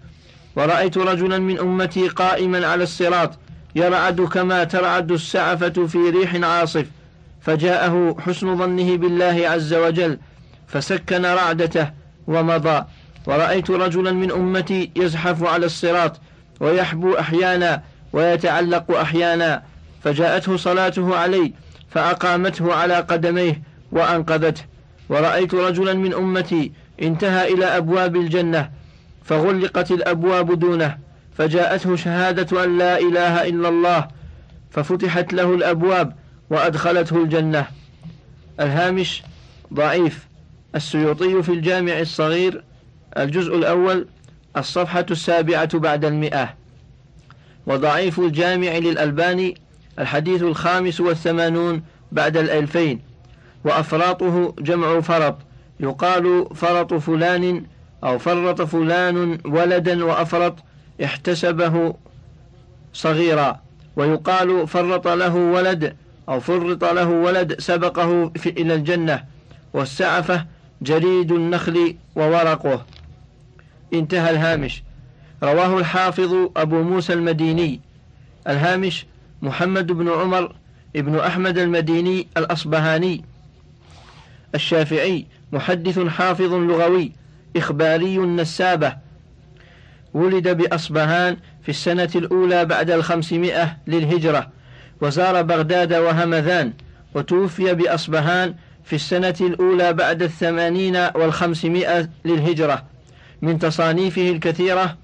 ورأيت 0.57 0.99
رجلا 0.99 1.39
من 1.39 1.59
أمتي 1.59 2.09
قائما 2.09 2.67
على 2.67 2.83
الصراط 2.83 3.39
يرعد 3.75 4.21
كما 4.21 4.65
ترعد 4.65 5.13
السعفة 5.13 5.87
في 5.87 5.99
ريح 5.99 6.35
عاصف. 6.35 6.87
فجاءه 7.41 8.17
حسن 8.21 8.57
ظنه 8.57 8.97
بالله 8.97 9.49
عز 9.49 9.75
وجل 9.75 10.19
فسكن 10.69 11.27
رعدته 11.27 12.00
ومضى. 12.31 12.85
ورأيت 13.27 13.71
رجلا 13.71 14.12
من 14.12 14.31
أمتي 14.31 14.90
يزحف 14.97 15.45
على 15.45 15.66
الصراط 15.66 16.21
ويحبو 16.61 17.19
أحيانا 17.19 17.83
ويتعلق 18.12 18.90
أحيانا 18.97 19.62
فجاءته 20.05 20.57
صلاته 20.57 21.16
علي 21.16 21.53
فأقامته 21.90 22.75
على 22.75 22.95
قدميه 22.95 23.62
وأنقذته. 23.93 24.62
ورأيت 25.09 25.55
رجلا 25.55 25.95
من 25.95 26.14
أمتي 26.14 26.73
انتهى 27.03 27.55
إلى 27.55 27.64
أبواب 27.64 28.16
الجنة 28.16 28.71
فغلقت 29.25 29.90
الأبواب 29.90 30.59
دونه 30.59 30.99
فجاءته 31.38 31.97
شهادة 31.97 32.64
أن 32.64 32.79
لا 32.79 32.99
إله 32.99 33.49
إلا 33.49 33.69
الله 33.69 34.09
ففتحت 34.71 35.33
له 35.33 35.55
الأبواب 35.55 36.16
وأدخلته 36.51 37.16
الجنة. 37.16 37.66
الهامش 38.61 39.23
ضعيف. 39.75 40.30
السيوطي 40.75 41.43
في 41.43 41.53
الجامع 41.53 42.01
الصغير 42.01 42.65
الجزء 43.19 43.57
الأول 43.57 44.07
الصفحة 44.57 45.07
السابعة 45.11 45.79
بعد 45.79 46.05
المئة. 46.05 46.55
وضعيف 47.67 48.19
الجامع 48.19 48.79
للألباني 48.79 49.55
الحديث 49.99 50.43
الخامس 50.43 51.01
والثمانون 51.01 51.83
بعد 52.13 52.37
الألفين. 52.37 53.01
وأفراطه 53.65 54.55
جمع 54.59 55.01
فرط 55.01 55.37
يقال 55.81 56.47
فرط 56.55 56.95
فلان 56.95 57.63
أو 58.05 58.19
فرط 58.19 58.63
فلان 58.63 59.39
ولدا 59.45 60.05
وأفرط 60.05 60.57
احتسبه 61.05 61.95
صغيرا. 62.93 63.61
ويقال 63.97 64.69
فرط 64.69 65.09
له 65.09 65.35
ولد 65.35 65.97
أو 66.29 66.41
فرط 66.41 66.85
له 66.85 67.09
ولد 67.09 67.61
سبقه 67.61 68.33
في 68.37 68.51
إلى 68.51 68.75
الجنة. 68.75 69.25
والسعفة 69.73 70.45
جريد 70.83 71.33
النخل 71.33 71.97
وورقه. 72.16 72.87
انتهى 73.95 74.31
الهامش. 74.31 74.83
رواه 75.43 75.79
الحافظ 75.79 76.35
أبو 76.57 76.83
موسى 76.83 77.12
المديني. 77.12 77.81
الهامش 78.49 79.07
محمد 79.43 79.93
بن 79.93 80.09
عمر 80.09 80.55
ابن 80.97 81.19
أحمد 81.19 81.59
المديني 81.59 82.27
الأصبهاني. 82.37 83.25
الشافعي 84.55 85.27
محدث 85.53 85.99
حافظ 85.99 86.53
لغوي 86.53 87.12
إخباري 87.57 88.19
نسابة. 88.19 88.97
ولد 90.14 90.49
بأصبهان 90.49 91.37
في 91.62 91.69
السنة 91.69 92.11
الأولى 92.14 92.64
بعد 92.64 92.90
الخمسمائة 92.90 93.77
للهجرة 93.87 94.51
وزار 95.01 95.43
بغداد 95.43 95.93
وهمذان 95.93 96.73
وتوفي 97.14 97.75
بأصبهان 97.75 98.55
في 98.90 98.96
السنة 98.96 99.35
الأولى 99.40 99.92
بعد 99.92 100.22
الثمانين 100.22 100.96
والخمسمائة 101.14 102.09
للهجرة. 102.24 102.85
من 103.42 103.59
تصانيفه 103.59 104.31
الكثيرة 104.31 104.96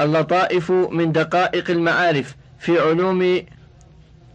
اللطائف 0.00 0.70
من 0.70 1.12
دقائق 1.12 1.70
المعارف 1.70 2.36
في 2.58 2.78
علوم 2.78 3.42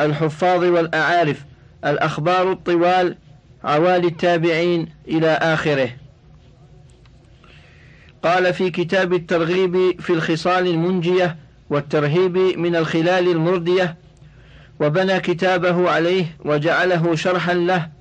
الحفاظ 0.01 0.63
والأعارف 0.63 1.45
الأخبار 1.85 2.51
الطوال 2.51 3.15
عوالي 3.63 4.07
التابعين 4.07 4.87
إلى 5.07 5.29
آخره. 5.29 5.89
قال 8.23 8.53
في 8.53 8.69
كتاب 8.69 9.13
الترغيب 9.13 10.01
في 10.01 10.13
الخصال 10.13 10.67
المنجية 10.67 11.37
والترهيب 11.69 12.37
من 12.37 12.75
الخلال 12.75 13.31
المردية 13.31 13.95
وبنى 14.79 15.19
كتابه 15.19 15.89
عليه 15.89 16.25
وجعله 16.45 17.15
شرحا 17.15 17.53
له 17.53 17.96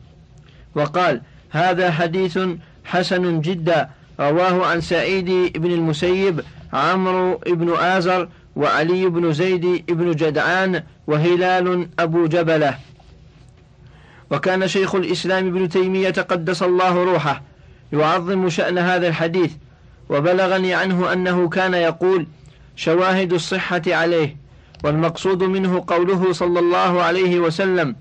وقال 0.76 1.22
هذا 1.50 1.90
حديث 1.90 2.38
حسن 2.84 3.40
جدا 3.40 3.90
رواه 4.20 4.66
عن 4.66 4.80
سعيد 4.80 5.58
بن 5.58 5.72
المسيب 5.72 6.40
عمرو 6.72 7.40
بن 7.46 7.72
آزر 7.76 8.28
وعلي 8.56 9.06
بن 9.06 9.32
زيد 9.32 9.84
بن 9.86 10.10
جدعان 10.10 10.82
وهلال 11.06 11.88
أبو 11.98 12.26
جبلة. 12.26 12.78
وكان 14.30 14.68
شيخ 14.68 14.94
الإسلام 14.94 15.46
ابن 15.46 15.68
تيمية 15.68 16.10
قدس 16.10 16.62
الله 16.62 17.04
روحه 17.04 17.42
يعظم 17.92 18.48
شأن 18.48 18.78
هذا 18.78 19.08
الحديث 19.08 19.52
وبلغني 20.08 20.74
عنه 20.74 21.12
أنه 21.12 21.48
كان 21.48 21.74
يقول 21.74 22.26
شواهد 22.76 23.32
الصحة 23.32 23.82
عليه 23.86 24.36
والمقصود 24.84 25.42
منه 25.42 25.84
قوله 25.86 26.32
صلى 26.32 26.58
الله 26.58 27.02
عليه 27.02 27.38
وسلم 27.40 27.96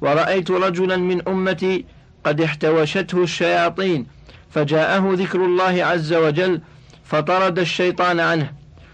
ورأيت 0.00 0.50
رجلا 0.50 0.96
من 0.96 1.28
أمتي 1.28 1.84
قد 2.28 2.40
احتوشته 2.40 3.22
الشياطين 3.22 4.06
فجاءه 4.50 5.14
ذكر 5.14 5.44
الله 5.44 5.84
عز 5.84 6.12
وجل 6.12 6.60
فطرد 7.04 7.58
الشيطان 7.58 8.20
عنه. 8.20 8.52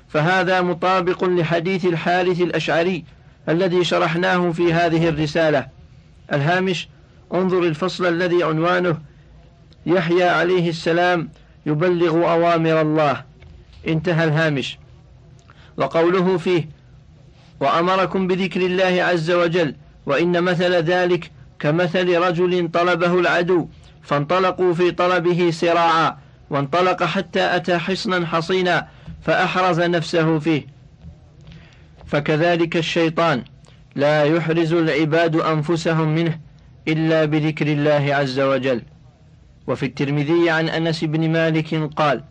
فهذا 0.09 0.61
مطابق 0.61 1.25
لحديث 1.25 1.85
الحارث 1.85 2.41
الأشعري 2.41 3.05
الذي 3.49 3.85
شرحناه 3.85 4.53
في 4.53 4.73
هذه 4.73 5.09
الرسالة. 5.09 5.67
الهامش 6.33 6.89
انظر 7.35 7.63
الفصل 7.63 8.07
الذي 8.07 8.43
عنوانه 8.43 8.99
يحيى 9.87 10.25
عليه 10.25 10.69
السلام 10.69 11.29
يبلغ 11.67 12.33
أوامر 12.33 12.81
الله. 12.81 13.25
انتهى 13.89 14.25
الهامش. 14.25 14.79
وقوله 15.77 16.39
فيه 16.39 16.69
وأمركم 17.61 18.27
بذكر 18.27 18.61
الله 18.61 19.05
عز 19.05 19.31
وجل 19.31 19.75
وإن 20.07 20.43
مثل 20.43 20.73
ذلك 20.73 21.31
كمثل 21.59 22.19
رجل 22.19 22.71
طلبه 22.73 23.19
العدو 23.21 23.69
فانطلقوا 24.03 24.75
في 24.75 24.91
طلبه 24.91 25.51
سراعا 25.51 26.19
وانطلق 26.51 27.03
حتى 27.05 27.57
أتى 27.57 27.79
حصنا 27.79 28.27
حصينا 28.27 28.89
فأحرز 29.23 29.81
نفسه 29.81 30.39
فيه. 30.39 30.67
فكذلك 32.07 32.77
الشيطان 32.77 33.45
لا 33.95 34.25
يحرز 34.25 34.73
العباد 34.73 35.37
أنفسهم 35.37 36.15
منه 36.15 36.39
إلا 36.89 37.25
بذكر 37.25 37.67
الله 37.67 38.15
عز 38.15 38.41
وجل. 38.41 38.83
وفي 39.67 39.87
الترمذي 39.87 40.51
عن 40.51 40.69
أنس 40.69 41.05
بن 41.05 41.31
مالك 41.31 41.75
قال 41.97 42.25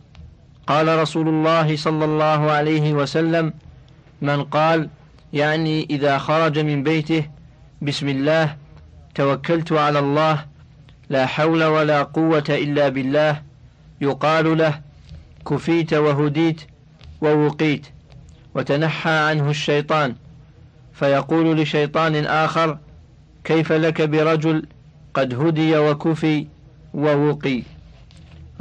قال 0.67 0.99
رسول 0.99 1.27
الله 1.27 1.75
صلى 1.75 2.05
الله 2.05 2.51
عليه 2.51 2.93
وسلم 2.93 3.53
من 4.21 4.43
قال 4.43 4.89
يعني 5.33 5.87
إذا 5.89 6.17
خرج 6.17 6.59
من 6.59 6.83
بيته 6.83 7.29
بسم 7.81 8.09
الله 8.09 8.55
توكلت 9.15 9.71
على 9.71 9.99
الله 9.99 10.45
لا 11.09 11.25
حول 11.25 11.63
ولا 11.63 12.03
قوة 12.03 12.43
إلا 12.49 12.89
بالله 12.89 13.41
يقال 14.01 14.57
له 14.57 14.81
كفيت 15.47 15.93
وهديت 15.93 16.61
ووقيت 17.21 17.87
وتنحى 18.55 19.11
عنه 19.11 19.49
الشيطان 19.49 20.15
فيقول 20.93 21.57
لشيطان 21.61 22.25
آخر 22.25 22.77
كيف 23.43 23.71
لك 23.71 24.01
برجل 24.01 24.65
قد 25.13 25.33
هدي 25.33 25.77
وكفي 25.77 26.47
ووقي؟ 26.93 27.63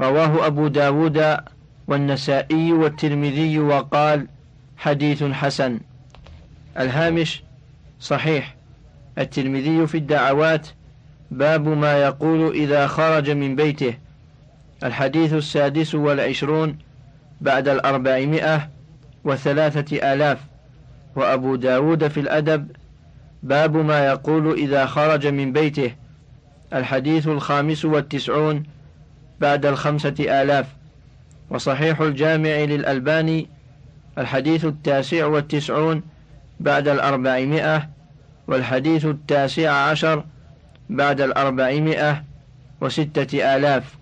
رواه 0.01 0.47
أبو 0.47 0.69
داود 0.69 1.37
والنسائي 1.87 2.73
والترمذي 2.73 3.59
وقال 3.59 4.29
حديث 4.77 5.25
حسن. 5.25 5.81
الهامش 6.79 7.43
صحيح. 8.01 8.57
الترمذي 9.19 9.87
في 9.87 9.99
الدعوات 9.99 10.69
باب 11.31 11.69
ما 11.69 12.03
يقول 12.03 12.53
إذا 12.53 12.87
خرج 12.87 13.31
من 13.31 13.57
بيته. 13.57 13.95
الحديث 14.85 15.33
السادس 15.33 15.95
والعشرون 15.95 16.79
بعد 17.41 17.69
الأربعمائة 17.69 18.69
وثلاثة 19.25 20.13
آلاف. 20.13 20.39
وأبو 21.17 21.57
داود 21.57 22.09
في 22.09 22.21
الأدب 22.21 22.71
باب 23.43 23.77
ما 23.77 24.07
يقول 24.07 24.53
إذا 24.53 24.87
خرج 24.87 25.27
من 25.27 25.53
بيته. 25.53 25.95
الحديث 26.75 27.29
الخامس 27.29 27.85
والتسعون 27.85 28.63
بعد 29.41 29.67
الخمسة 29.67 30.43
آلاف. 30.43 30.67
وصحيح 31.51 32.01
الجامع 32.01 32.51
للألباني. 32.51 33.49
الحديث 34.19 34.65
التاسع 34.65 35.27
والتسعون 35.27 36.03
بعد 36.61 36.89
الأربعمائة 36.89 37.89
والحديث 38.53 39.05
التاسع 39.05 39.71
عشر 39.71 40.25
بعد 40.91 41.21
الأربعمائة 41.21 42.25
وستة 42.81 43.57
آلاف. 43.57 43.97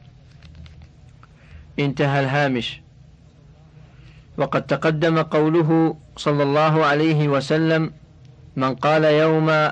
انتهى 1.79 2.21
الهامش. 2.21 2.81
وقد 4.37 4.63
تقدم 4.67 5.23
قوله 5.23 5.97
صلى 6.17 6.43
الله 6.43 6.85
عليه 6.85 7.29
وسلم 7.29 7.93
من 8.57 8.75
قال 8.75 9.05
يوم 9.05 9.69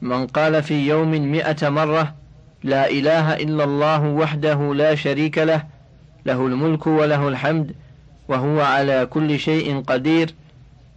من 0.00 0.26
قال 0.26 0.62
في 0.62 0.86
يوم 0.88 1.10
مئة 1.10 1.68
مرة 1.68 2.14
لا 2.62 2.90
إله 2.90 3.34
إلا 3.34 3.64
الله 3.64 4.02
وحده 4.04 4.74
لا 4.74 4.94
شريك 4.94 5.38
له 5.38 5.64
له 6.26 6.46
الملك 6.46 6.86
وله 6.86 7.28
الحمد 7.28 7.74
وهو 8.28 8.60
على 8.60 9.06
كل 9.06 9.38
شيء 9.38 9.80
قدير 9.80 10.34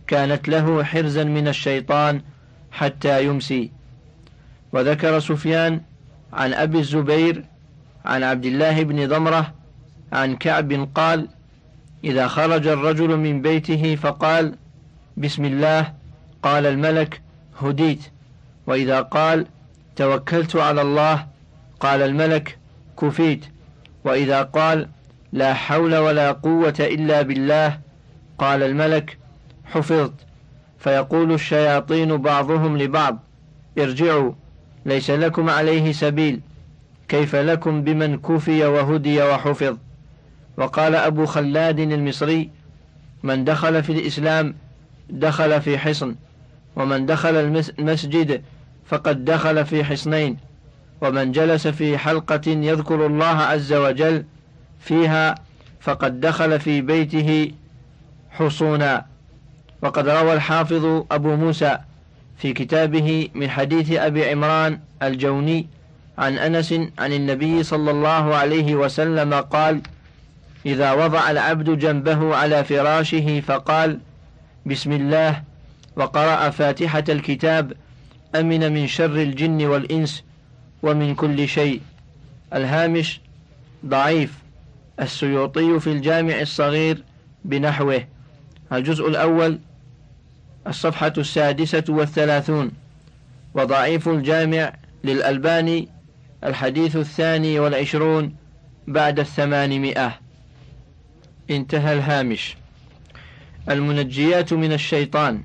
كانت 0.07 0.47
له 0.49 0.83
حرزا 0.83 1.23
من 1.23 1.47
الشيطان 1.47 2.21
حتى 2.73 3.25
يمسي. 3.25 3.71
وذكر 4.73 5.19
سفيان 5.19 5.81
عن 6.33 6.53
أبي 6.53 6.79
الزبير 6.79 7.45
عن 8.05 8.23
عبد 8.23 8.45
الله 8.45 8.83
بن 8.83 9.07
ضمرة 9.07 9.53
عن 10.13 10.35
كعب 10.35 10.89
قال 10.95 11.27
إذا 12.03 12.27
خرج 12.27 12.67
الرجل 12.67 13.17
من 13.17 13.41
بيته 13.41 13.95
فقال 13.95 14.55
بسم 15.17 15.45
الله 15.45 15.93
قال 16.43 16.65
الملك 16.65 17.21
هديت 17.61 17.99
وإذا 18.67 19.01
قال 19.01 19.47
توكلت 19.95 20.55
على 20.55 20.81
الله 20.81 21.27
قال 21.79 22.01
الملك 22.01 22.57
كفيت 23.01 23.45
وإذا 24.03 24.41
قال 24.43 24.89
لا 25.33 25.53
حول 25.53 25.95
ولا 25.95 26.31
قوة 26.31 26.75
إلا 26.79 27.21
بالله 27.21 27.79
قال 28.37 28.63
الملك 28.63 29.17
حفظت 29.65 30.13
فيقول 30.83 31.31
الشياطين 31.33 32.17
بعضهم 32.17 32.77
لبعض 32.77 33.19
ارجعوا 33.77 34.31
ليس 34.85 35.09
لكم 35.09 35.49
عليه 35.49 35.91
سبيل 35.91 36.39
كيف 37.07 37.35
لكم 37.35 37.81
بمن 37.81 38.17
كفي 38.19 38.65
وهدي 38.65 39.23
وحفظ؟ 39.23 39.77
وقال 40.57 40.95
أبو 40.95 41.25
خلاد 41.25 41.79
المصري 41.79 42.49
من 43.23 43.43
دخل 43.43 43.83
في 43.83 43.91
الإسلام 43.91 44.55
دخل 45.09 45.61
في 45.61 45.77
حصن 45.77 46.15
ومن 46.75 47.05
دخل 47.05 47.35
المسجد 47.79 48.41
فقد 48.85 49.25
دخل 49.25 49.65
في 49.65 49.83
حصنين 49.83 50.37
ومن 51.01 51.31
جلس 51.31 51.67
في 51.67 51.97
حلقة 51.97 52.41
يذكر 52.47 53.05
الله 53.05 53.25
عز 53.25 53.73
وجل 53.73 54.25
فيها 54.79 55.35
فقد 55.79 56.19
دخل 56.19 56.59
في 56.59 56.81
بيته 56.81 57.51
حصونا. 58.31 59.12
وقد 59.83 60.09
روى 60.09 60.33
الحافظ 60.33 61.05
أبو 61.11 61.35
موسى 61.35 61.77
في 62.37 62.53
كتابه 62.53 63.29
من 63.33 63.49
حديث 63.49 63.91
أبي 63.91 64.29
عمران 64.29 64.79
الجوني 65.03 65.67
عن 66.17 66.37
أنس 66.37 66.73
عن 66.99 67.13
النبي 67.13 67.63
صلى 67.63 67.91
الله 67.91 68.35
عليه 68.35 68.75
وسلم 68.75 69.33
قال 69.33 69.81
إذا 70.65 70.91
وضع 70.93 71.31
العبد 71.31 71.79
جنبه 71.79 72.35
على 72.35 72.63
فراشه 72.63 73.39
فقال 73.39 73.99
بسم 74.65 74.91
الله 74.91 75.43
وقرأ 75.95 76.49
فاتحة 76.49 77.03
الكتاب 77.09 77.73
أمن 78.35 78.73
من 78.73 78.87
شر 78.87 79.15
الجن 79.15 79.65
والإنس 79.65 80.23
ومن 80.83 81.15
كل 81.15 81.47
شيء 81.47 81.81
الهامش 82.53 83.21
ضعيف 83.85 84.33
السيوطي 84.99 85.79
في 85.79 85.87
الجامع 85.91 86.41
الصغير 86.41 87.03
بنحوه 87.45 88.07
الجزء 88.73 89.07
الأول 89.07 89.59
الصفحة 90.67 91.13
السادسة 91.17 91.83
والثلاثون. 91.89 92.71
وضعيف 93.53 94.09
الجامع 94.09 94.73
للألباني 95.03 95.87
الحديث 96.43 96.95
الثاني 96.95 97.59
والعشرون 97.59 98.35
بعد 98.87 99.19
الثمانمائة. 99.19 100.19
انتهى 101.49 101.93
الهامش. 101.93 102.55
المنجيات 103.69 104.53
من 104.53 104.73
الشيطان. 104.73 105.43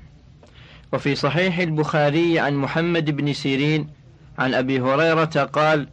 وفي 0.93 1.15
صحيح 1.15 1.59
البخاري 1.59 2.39
عن 2.39 2.55
محمد 2.55 3.09
بن 3.09 3.33
سيرين 3.33 3.87
عن 4.39 4.53
أبي 4.53 4.79
هريرة 4.81 5.49
قال 5.53 5.87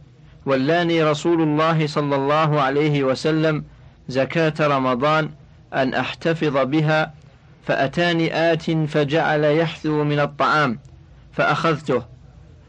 ولاني 0.45 1.03
رسول 1.03 1.41
الله 1.41 1.87
صلى 1.87 2.15
الله 2.15 2.61
عليه 2.61 3.03
وسلم 3.03 3.63
زكاة 4.07 4.53
رمضان 4.67 5.29
أن 5.73 5.93
أحتفظ 5.93 6.57
بها 6.57 7.13
فأتاني 7.67 8.53
آت 8.53 8.71
فجعل 8.71 9.43
يحثو 9.43 10.03
من 10.03 10.19
الطعام 10.19 10.79
فأخذته 11.31 12.03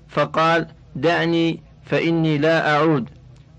فقال 0.09 0.67
دعني 0.97 1.63
فإني 1.85 2.39
لا 2.39 2.77
أعود. 2.77 3.09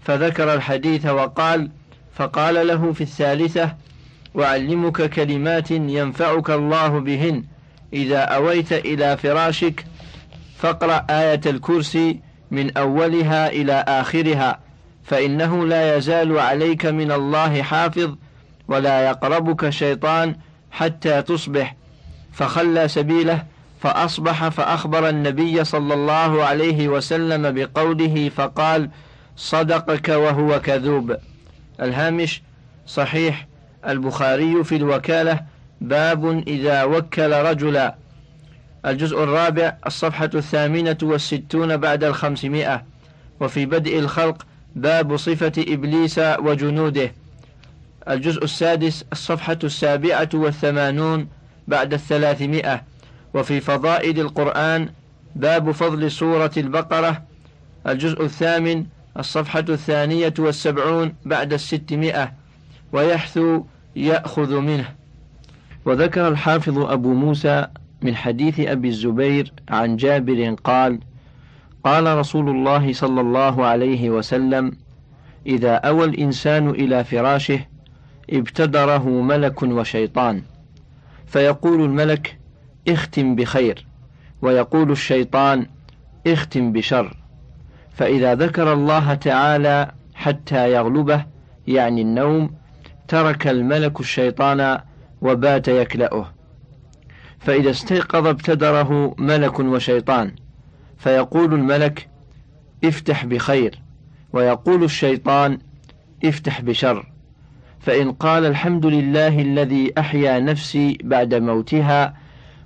فذكر 0.01 0.53
الحديث 0.53 1.05
وقال 1.05 1.69
فقال 2.13 2.67
له 2.67 2.93
في 2.93 3.01
الثالثة 3.01 3.75
وأعلمك 4.33 5.09
كلمات 5.09 5.71
ينفعك 5.71 6.49
الله 6.49 6.87
بهن 6.99 7.43
إذا 7.93 8.19
أويت 8.19 8.73
إلى 8.73 9.17
فراشك 9.17 9.85
فاقرأ 10.57 11.05
آية 11.09 11.41
الكرسي 11.45 12.19
من 12.51 12.77
أولها 12.77 13.47
إلى 13.47 13.85
آخرها 13.87 14.59
فإنه 15.03 15.65
لا 15.65 15.97
يزال 15.97 16.39
عليك 16.39 16.85
من 16.85 17.11
الله 17.11 17.61
حافظ 17.61 18.15
ولا 18.67 19.07
يقربك 19.09 19.69
شيطان 19.69 20.35
حتى 20.71 21.21
تصبح. 21.21 21.75
فخلى 22.33 22.87
سبيله 22.87 23.43
فأصبح 23.81 24.47
فأخبر 24.47 25.09
النبي 25.09 25.63
صلى 25.63 25.93
الله 25.93 26.43
عليه 26.43 26.87
وسلم 26.87 27.51
بقوله 27.51 28.29
فقال 28.29 28.89
صدقك 29.35 30.09
وهو 30.09 30.61
كذوب. 30.61 31.17
الهامش 31.81 32.41
صحيح. 32.87 33.47
البخاري 33.87 34.63
في 34.63 34.75
الوكالة 34.75 35.39
باب 35.81 36.43
إذا 36.47 36.83
وكل 36.83 37.31
رجلا. 37.31 37.95
الجزء 38.85 39.23
الرابع 39.23 39.77
الصفحة 39.85 40.29
الثامنة 40.35 40.97
والستون 41.03 41.77
بعد 41.77 42.03
الخمسمائة. 42.03 42.83
وفي 43.39 43.65
بدء 43.65 43.99
الخلق 43.99 44.45
باب 44.75 45.17
صفة 45.17 45.51
إبليس 45.57 46.19
وجنوده. 46.19 47.11
الجزء 48.09 48.43
السادس 48.43 49.05
الصفحة 49.11 49.59
السابعة 49.63 50.29
والثمانون 50.33 51.27
بعد 51.67 51.93
الثلاثمائة. 51.93 52.83
وفي 53.33 53.59
فضائل 53.59 54.19
القرآن 54.19 54.89
باب 55.35 55.71
فضل 55.71 56.11
سورة 56.11 56.51
البقرة. 56.57 57.23
الجزء 57.87 58.23
الثامن 58.23 58.85
الصفحة 59.19 59.65
الثانية 59.69 60.33
والسبعون 60.39 61.13
بعد 61.25 61.53
الستمائة. 61.53 62.33
ويحثو 62.93 63.63
يأخذ 63.95 64.59
منه. 64.59 64.85
وذكر 65.85 66.27
الحافظ 66.27 66.77
أبو 66.77 67.13
موسى 67.13 67.67
من 68.01 68.15
حديث 68.15 68.59
أبي 68.59 68.87
الزبير 68.87 69.53
عن 69.69 69.97
جابر 69.97 70.55
قال 70.63 70.99
قال 71.83 72.17
رسول 72.17 72.49
الله 72.49 72.93
صلى 72.93 73.21
الله 73.21 73.65
عليه 73.65 74.09
وسلم 74.09 74.71
إذا 75.45 75.75
أوى 75.75 76.05
الإنسان 76.05 76.69
إلى 76.69 77.03
فراشه 77.03 77.59
ابتدره 78.31 79.09
ملك 79.09 79.63
وشيطان. 79.63 80.41
فيقول 81.27 81.81
الملك 81.81 82.37
اختم 82.87 83.35
بخير. 83.35 83.85
ويقول 84.41 84.91
الشيطان 84.91 85.65
اختم 86.27 86.71
بشر. 86.71 87.17
فإذا 87.91 88.35
ذكر 88.35 88.73
الله 88.73 89.13
تعالى 89.13 89.91
حتى 90.15 90.71
يغلبه 90.73 91.25
يعني 91.67 92.01
النوم 92.01 92.51
ترك 93.07 93.47
الملك 93.47 93.99
الشيطان 93.99 94.79
وبات 95.21 95.67
يكلأه. 95.67 96.31
فإذا 97.39 97.69
استيقظ 97.69 98.27
ابتدره 98.27 99.15
ملك 99.17 99.59
وشيطان. 99.59 100.31
فيقول 100.97 101.53
الملك 101.53 102.09
افتح 102.83 103.25
بخير. 103.25 103.79
ويقول 104.33 104.83
الشيطان 104.83 105.59
افتح 106.25 106.61
بشر. 106.61 107.08
فإن 107.79 108.11
قال 108.11 108.45
الحمد 108.45 108.85
لله 108.85 109.41
الذي 109.41 109.93
أحيا 109.97 110.39
نفسي 110.39 110.97
بعد 111.03 111.35
موتها 111.35 112.13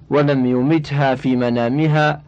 ولم 0.10 0.46
يمتها 0.46 1.16
في 1.16 1.36
منامها 1.36 2.22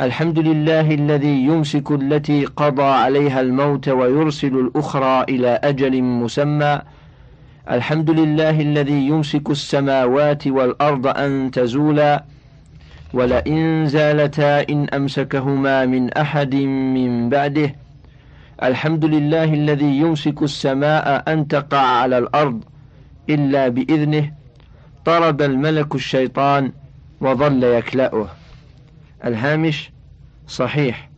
الحمد 0.00 0.38
لله 0.38 0.94
الذي 0.94 1.44
يمسك 1.44 1.90
التي 1.90 2.44
قضى 2.44 2.82
عليها 2.82 3.40
الموت 3.40 3.88
ويرسل 3.88 4.54
الأخرى 4.54 5.22
إلى 5.28 5.60
أجل 5.64 6.02
مسمى 6.02 6.80
الحمد 7.70 8.10
لله 8.10 8.60
الذي 8.60 9.06
يمسك 9.06 9.50
السماوات 9.50 10.46
والأرض 10.46 11.06
أن 11.06 11.50
تزولا 11.50 12.24
ولئن 13.14 13.86
زالتا 13.86 14.68
إن 14.68 14.88
أمسكهما 14.94 15.86
من 15.86 16.12
أحد 16.12 16.54
من 16.54 17.28
بعده 17.28 17.74
الحمد 18.62 19.04
لله 19.04 19.44
الذي 19.44 19.98
يمسك 19.98 20.42
السماء 20.42 21.32
أن 21.32 21.48
تقع 21.48 21.78
على 21.78 22.18
الأرض 22.18 22.64
إلا 23.30 23.68
بإذنه 23.68 24.32
طرد 25.04 25.42
الملك 25.42 25.94
الشيطان 25.94 26.72
وظل 27.20 27.64
يكلأه 27.64 28.28
الهامش 29.24 29.90
صحيح 30.48 31.10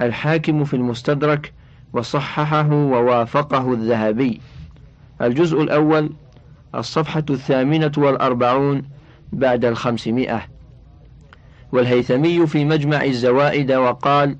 الحاكم 0.00 0.64
في 0.64 0.74
المستدرك 0.74 1.52
وصححه 1.92 2.72
ووافقه 2.72 3.72
الذهبي 3.72 4.40
الجزء 5.22 5.62
الأول 5.62 6.10
الصفحة 6.74 7.24
الثامنة 7.30 7.92
والأربعون 7.96 8.82
بعد 9.32 9.64
الخمسمائة 9.64 10.42
والهيثمي 11.72 12.46
في 12.46 12.64
مجمع 12.64 13.04
الزوائد 13.04 13.72
وقال 13.72 14.36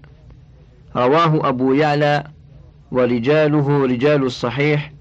رواه 0.96 1.48
أبو 1.48 1.72
يعلى 1.72 2.24
ورجاله 2.92 3.84
رجال 3.84 4.22
الصحيح 4.22 4.92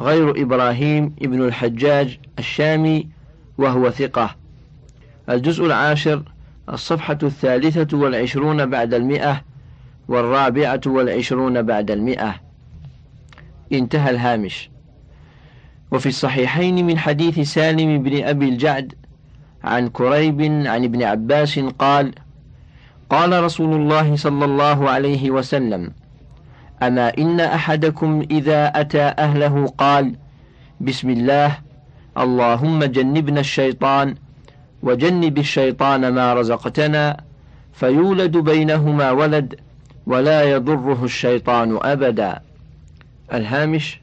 غير 0.00 0.42
إبراهيم 0.42 1.14
ابن 1.22 1.44
الحجاج 1.44 2.18
الشامي 2.38 3.08
وهو 3.58 3.90
ثقة. 3.90 4.36
الجزء 5.28 5.66
العاشر 5.66 6.22
الصفحة 6.68 7.18
الثالثة 7.22 7.98
والعشرون 7.98 8.66
بعد 8.66 8.94
المئة 8.94 9.42
والرابعة 10.08 10.80
والعشرون 10.86 11.62
بعد 11.62 11.90
المئة. 11.90 12.34
انتهى 13.72 14.10
الهامش. 14.10 14.70
وفي 15.90 16.08
الصحيحين 16.08 16.86
من 16.86 16.98
حديث 16.98 17.40
سالم 17.40 18.02
بن 18.02 18.24
أبي 18.24 18.48
الجعد 18.48 18.94
عن 19.64 19.88
كريب 19.88 20.42
عن 20.42 20.84
ابن 20.84 21.02
عباس 21.02 21.58
قال 21.58 22.12
قال 23.10 23.44
رسول 23.44 23.74
الله 23.80 24.16
صلى 24.16 24.44
الله 24.44 24.90
عليه 24.90 25.30
وسلم 25.30 25.92
أما 26.82 27.18
إن 27.18 27.40
أحدكم 27.40 28.26
إذا 28.30 28.66
أتى 28.66 29.02
أهله 29.02 29.66
قال 29.66 30.14
بسم 30.80 31.10
الله 31.10 31.58
اللهم 32.18 32.84
جنبنا 32.84 33.40
الشيطان 33.40 34.14
وجنب 34.82 35.38
الشيطان 35.38 36.08
ما 36.08 36.34
رزقتنا 36.34 37.16
فيولد 37.72 38.36
بينهما 38.36 39.10
ولد 39.10 39.60
ولا 40.06 40.42
يضره 40.42 41.04
الشيطان 41.04 41.78
أبدا. 41.82 42.40
الهامش 43.32 44.00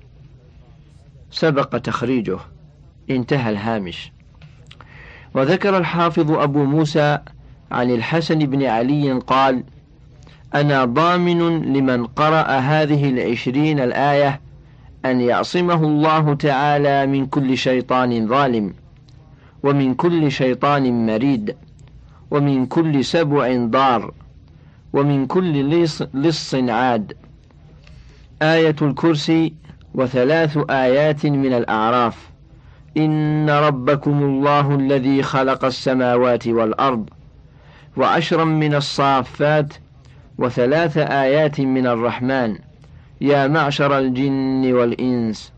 سبق 1.32 1.78
تخريجه. 1.78 2.38
انتهى 3.10 3.50
الهامش. 3.50 4.12
وذكر 5.34 5.78
الحافظ 5.78 6.32
أبو 6.32 6.64
موسى 6.64 7.20
عن 7.72 7.92
الحسن 7.92 8.40
بن 8.40 8.64
علي 8.66 9.12
قال 9.12 9.64
أنا 10.56 10.86
ضامن 10.86 11.62
لمن 11.74 12.06
قرأ 12.06 12.48
هذه 12.48 13.10
العشرين 13.10 13.80
الآية 13.80 14.42
أن 15.06 15.22
يعصمه 15.22 15.84
الله 15.84 16.34
تعالى 16.34 17.08
من 17.08 17.26
كل 17.26 17.58
شيطان 17.58 18.28
ظالم 18.28 18.74
ومن 19.64 19.94
كل 19.94 20.32
شيطان 20.32 21.06
مريد 21.06 21.56
ومن 22.32 22.66
كل 22.66 23.06
سبع 23.06 23.66
ضار 23.66 24.14
ومن 24.94 25.28
كل 25.28 25.70
لص, 26.14 26.56
عاد. 26.56 27.14
آية 28.42 28.76
الكرسي 28.82 29.54
وثلاث 29.96 30.58
آيات 30.70 31.26
من 31.26 31.54
الأعراف. 31.54 32.30
إن 32.98 33.50
ربكم 33.50 34.24
الله 34.24 34.76
الذي 34.76 35.24
خلق 35.24 35.66
السماوات 35.66 36.48
والأرض 36.48 37.10
وعشرا 37.98 38.44
من 38.44 38.76
الصافات 38.76 39.74
وثلاث 40.40 40.98
آيات 40.98 41.62
من 41.62 41.88
الرحمن. 41.88 42.58
يا 43.22 43.48
معشر 43.48 43.98
الجن 43.98 44.74
والإنس. 44.74 45.52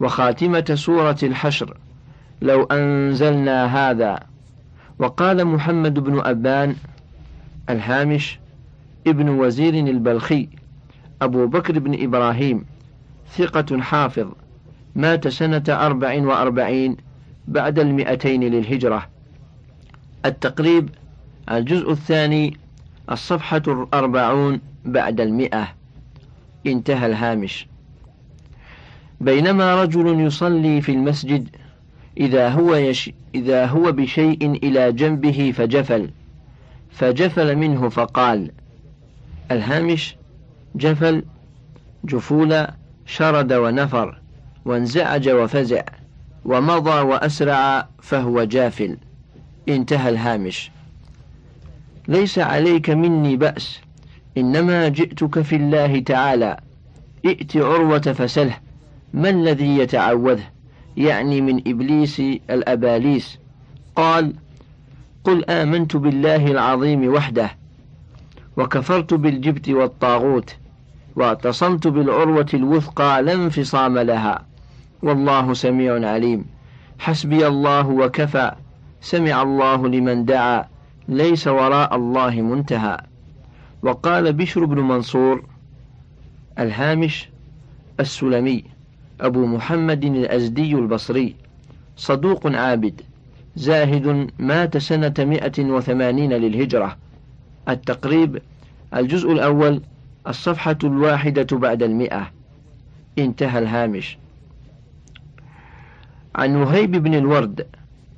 وخاتمة 0.00 0.74
سورة 0.74 1.16
الحشر. 1.22 1.76
لو 2.42 2.62
أنزلنا 2.62 3.90
هذا. 3.90 4.18
وقال 4.98 5.44
محمد 5.44 5.98
بن 5.98 6.20
أبان 6.20 6.76
الهامش 7.70 8.38
ابن 9.06 9.28
وزير 9.28 9.74
البلخي. 9.74 10.48
أبو 11.22 11.46
بكر 11.46 11.78
بن 11.78 12.02
إبراهيم. 12.02 12.64
ثقة 13.36 13.80
حافظ. 13.80 14.26
مات 14.96 15.28
سنة 15.28 15.64
أربع 15.68 16.22
وأربعين 16.26 16.96
بعد 17.48 17.78
المئتين 17.78 18.44
للهجرة. 18.44 19.08
التقريب 20.26 20.88
الجزء 21.50 21.90
الثاني 21.90 22.61
الصفحة 23.12 23.62
الأربعون 23.66 24.60
بعد 24.84 25.20
المئة. 25.20 25.68
انتهى 26.66 27.06
الهامش. 27.06 27.66
بينما 29.20 29.82
رجل 29.82 30.20
يصلي 30.20 30.80
في 30.80 30.92
المسجد 30.92 31.48
إذا 32.16 32.48
هو 32.48 32.74
يش 32.74 33.10
إذا 33.34 33.66
هو 33.66 33.92
بشيء 33.92 34.50
إلى 34.50 34.92
جنبه 34.92 35.52
فجفل. 35.56 36.10
فجفل 36.90 37.56
منه 37.56 37.88
فقال 37.88 38.50
الهامش 39.50 40.16
جفل 40.76 41.22
جفول 42.04 42.66
شرد 43.06 43.52
ونفر 43.52 44.20
وانزعج 44.64 45.28
وفزع 45.28 45.82
ومضى 46.44 47.00
وأسرع 47.00 47.88
فهو 48.02 48.44
جافل. 48.44 48.96
انتهى 49.68 50.08
الهامش. 50.08 50.70
ليس 52.08 52.38
عليك 52.38 52.90
مني 52.90 53.36
بأس. 53.36 53.80
إنما 54.38 54.88
جئتك 54.88 55.40
في 55.40 55.56
الله 55.56 56.00
تعالى. 56.00 56.56
ائت 57.26 57.56
عروة 57.56 57.98
فسله. 57.98 58.56
ما 59.14 59.28
الذي 59.30 59.78
يتعوذه؟ 59.78 60.44
يعني 60.96 61.40
من 61.40 61.68
إبليس 61.68 62.20
الأباليس. 62.50 63.38
قال 63.96 64.32
قل 65.24 65.44
آمنت 65.44 65.96
بالله 65.96 66.46
العظيم 66.46 67.14
وحده 67.14 67.50
وكفرت 68.56 69.14
بالجبت 69.14 69.68
والطاغوت 69.68 70.56
واعتصمت 71.16 71.86
بالعروة 71.86 72.46
الوثقى 72.54 73.22
لا 73.22 73.32
انفصام 73.32 73.98
لها. 73.98 74.44
والله 75.02 75.54
سميع 75.54 76.10
عليم. 76.10 76.44
حسبي 76.98 77.46
الله 77.46 77.88
وكفى. 77.88 78.52
سمع 79.00 79.42
الله 79.42 79.88
لمن 79.88 80.24
دعا. 80.24 80.71
ليس 81.08 81.48
وراء 81.48 81.96
الله 81.96 82.30
منتهى. 82.30 82.98
وقال 83.82 84.32
بشر 84.32 84.64
بن 84.64 84.78
منصور 84.78 85.44
الهامش 86.58 87.28
السلمي 88.00 88.64
أبو 89.20 89.46
محمد 89.46 90.04
الأزدي 90.04 90.74
البصري 90.74 91.36
صدوق 91.96 92.46
عابد 92.46 93.00
زاهد 93.56 94.30
مات 94.38 94.76
سنة 94.76 95.14
مئة 95.18 95.64
وثمانين 95.64 96.32
للهجرة. 96.32 96.96
التقريب 97.68 98.42
الجزء 98.94 99.32
الأول 99.32 99.82
الصفحة 100.26 100.78
الواحدة 100.84 101.58
بعد 101.58 101.82
المئة. 101.82 102.30
انتهى 103.18 103.58
الهامش. 103.58 104.18
عن 106.34 106.56
وهيب 106.56 106.90
بن 106.90 107.14
الورد 107.14 107.66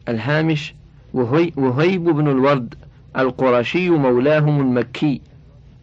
الهامش 0.08 0.74
وهيب 1.14 2.04
بن 2.04 2.28
الورد 2.28 2.74
القرشي 3.16 3.90
مولاهم 3.90 4.60
المكي 4.60 5.20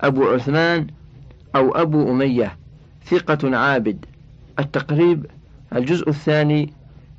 أبو 0.02 0.24
عثمان 0.24 0.88
أو 1.56 1.72
أبو 1.72 2.12
أمية 2.12 2.58
ثقة 3.06 3.58
عابد. 3.58 4.06
التقريب 4.60 5.26
الجزء 5.76 6.10
الثاني 6.10 6.74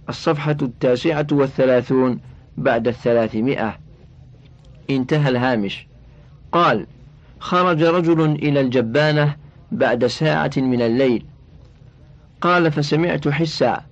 الصفحة 0.09 0.57
التاسعة 0.63 1.27
والثلاثون 1.33 2.21
بعد 2.57 2.89
الثلاثمائة. 2.89 3.79
انتهى 4.91 5.29
الهامش. 5.29 5.87
قال 6.53 6.87
خرج 7.41 7.83
رجل 7.83 8.21
إلى 8.21 8.61
الجبانة 8.61 9.37
بعد 9.73 10.07
ساعة 10.07 10.51
من 10.57 10.83
الليل. 10.83 11.25
قال 12.41 12.73
فسمعت 12.73 13.29
حسا 13.29 13.83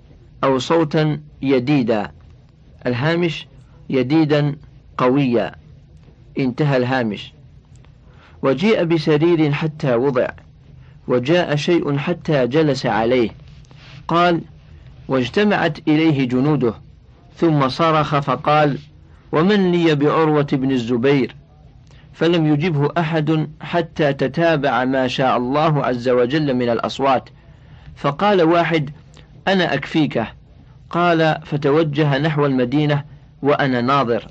أو 0.44 0.58
صوتا 0.58 1.20
يديدا. 1.42 2.12
الهامش 2.86 3.46
يديدا 3.90 4.56
قويا. 4.98 5.54
انتهى 6.38 6.76
الهامش. 6.76 7.32
وجيء 8.42 8.84
بسرير 8.84 9.52
حتى 9.52 9.94
وضع. 9.94 10.28
وجاء 11.08 11.56
شيء 11.56 11.96
حتى 11.96 12.46
جلس 12.46 12.86
عليه. 12.86 13.30
قال 14.08 14.40
واجتمعت 15.08 15.78
إليه 15.88 16.28
جنوده. 16.28 16.74
ثم 17.36 17.68
صرخ 17.68 18.18
فقال 18.18 18.78
ومن 19.32 19.72
لي 19.72 19.94
بعروة 19.94 20.46
بن 20.52 20.70
الزبير؟ 20.70 21.36
فلم 22.12 22.46
يجبه 22.46 22.88
أحد 22.98 23.48
حتى 23.60 24.12
تتابع 24.12 24.84
ما 24.84 25.08
شاء 25.08 25.36
الله 25.36 25.86
عز 25.86 26.08
وجل 26.08 26.54
من 26.54 26.68
الأصوات. 26.68 27.28
فقال 27.96 28.42
واحد 28.42 28.90
أنا 29.48 29.74
أكفيك. 29.74 30.24
قال 30.90 31.40
فتوجه 31.44 32.18
نحو 32.18 32.46
المدينة 32.46 33.04
وأنا 33.42 33.80
ناظر. 33.80 34.26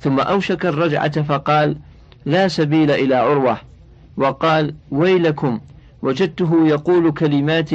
ثم 0.00 0.20
أوشك 0.20 0.66
الرجعة 0.66 1.22
فقال 1.22 1.76
لا 2.24 2.48
سبيل 2.48 2.90
إلى 2.90 3.14
عروة. 3.14 3.58
وقال 4.16 4.74
ويلكم. 4.90 5.60
وجدته 6.02 6.66
يقول 6.68 7.12
كلمات 7.12 7.70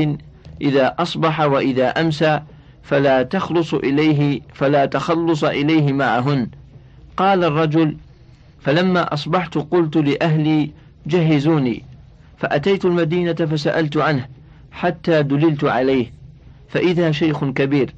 إذا 0.61 0.95
أصبح 0.99 1.41
وإذا 1.41 1.89
أمسى 1.89 2.41
فلا 2.83 3.23
تخلص 3.23 3.73
إليه 3.73 4.41
فلا 4.53 4.85
تخلص 4.85 5.43
إليه 5.43 5.93
معهن. 5.93 6.49
قال 7.17 7.43
الرجل 7.43 7.97
فلما 8.61 9.13
أصبحت 9.13 9.57
قلت 9.57 9.97
لأهلي 9.97 10.71
جهزوني. 11.07 11.83
فأتيت 12.37 12.85
المدينة 12.85 13.33
فسألت 13.33 13.97
عنه 13.97 14.27
حتى 14.71 15.23
دللت 15.23 15.63
عليه. 15.63 16.11
فإذا 16.69 17.11
شيخ 17.11 17.45
كبير. 17.45 17.93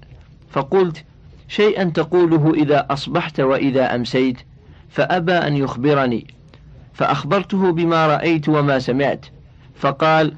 فقلت 0.51 1.03
شيئا 1.47 1.83
تقوله 1.83 2.53
إذا 2.53 2.87
أصبحت 2.89 3.39
وإذا 3.39 3.95
أمسيت 3.95 4.37
فأبى 4.89 5.31
أن 5.33 5.57
يخبرني. 5.57 6.27
فأخبرته 6.93 7.71
بما 7.71 8.07
رأيت 8.07 8.49
وما 8.49 8.79
سمعت. 8.79 9.25
فقال 9.75 10.33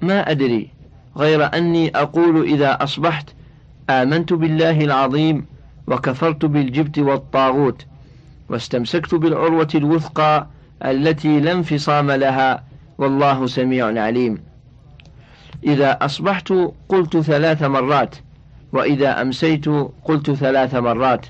ما 0.00 0.30
أدري 0.30 0.70
غير 1.16 1.54
أني 1.54 1.96
أقول 1.96 2.42
إذا 2.42 2.82
أصبحت 2.82 3.28
آمنت 3.90 4.32
بالله 4.32 4.84
العظيم 4.84 5.46
وكفرت 5.86 6.44
بالجبت 6.44 6.98
والطاغوت 6.98 7.86
واستمسكت 8.48 9.14
بالعروة 9.14 9.68
الوثقى 9.74 10.46
التي 10.84 11.40
لا 11.40 11.52
انفصام 11.52 12.10
لها 12.10 12.64
والله 12.98 13.46
سميع 13.46 14.02
عليم. 14.02 14.42
إذا 15.64 15.98
أصبحت 16.04 16.52
قلت 16.88 17.16
ثلاث 17.16 17.62
مرات 17.62 18.14
وإذا 18.74 19.22
أمسيت 19.22 19.68
قلت 20.04 20.30
ثلاث 20.30 20.74
مرات. 20.74 21.26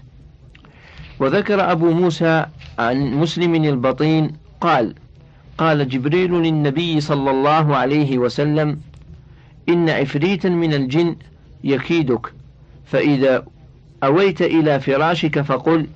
وذكر 1.20 1.72
أبو 1.72 1.90
موسى 1.90 2.47
عن 2.78 3.14
مسلم 3.14 3.55
البطين 3.55 4.32
قال 4.61 4.95
قال 5.59 5.88
جبريل 5.88 6.32
للنبي 6.32 7.01
صلى 7.01 7.30
الله 7.30 7.76
عليه 7.76 8.18
وسلم 8.18 8.78
إن 9.68 9.90
عفريتا 9.90 10.49
من 10.49 10.74
الجن 10.74 11.16
يكيدك 11.64 12.32
فإذا 12.84 13.45
أويت 14.05 14.42
إلى 14.42 14.80
فراشك 14.80 15.40
فقل 15.40 15.86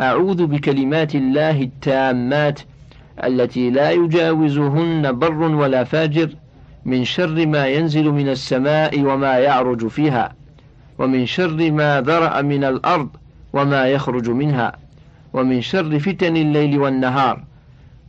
أعوذ 0.00 0.46
بكلمات 0.46 1.14
الله 1.14 1.62
التامات 1.62 2.60
التي 3.24 3.70
لا 3.70 3.90
يجاوزهن 3.90 5.12
بر 5.12 5.42
ولا 5.42 5.84
فاجر 5.84 6.30
من 6.84 7.04
شر 7.04 7.46
ما 7.46 7.66
ينزل 7.66 8.10
من 8.10 8.28
السماء 8.28 9.00
وما 9.00 9.38
يعرج 9.38 9.86
فيها. 9.86 10.43
ومن 10.98 11.26
شر 11.26 11.70
ما 11.70 12.00
ذرأ 12.00 12.42
من 12.42 12.64
الأرض 12.64 13.08
وما 13.52 13.86
يخرج 13.86 14.30
منها 14.30 14.72
ومن 15.32 15.60
شر 15.60 15.98
فتن 15.98 16.36
الليل 16.36 16.78
والنهار 16.78 17.44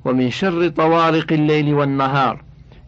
ومن 0.05 0.29
شر 0.29 0.67
طوارق 0.67 1.33
الليل 1.33 1.73
والنهار 1.73 2.43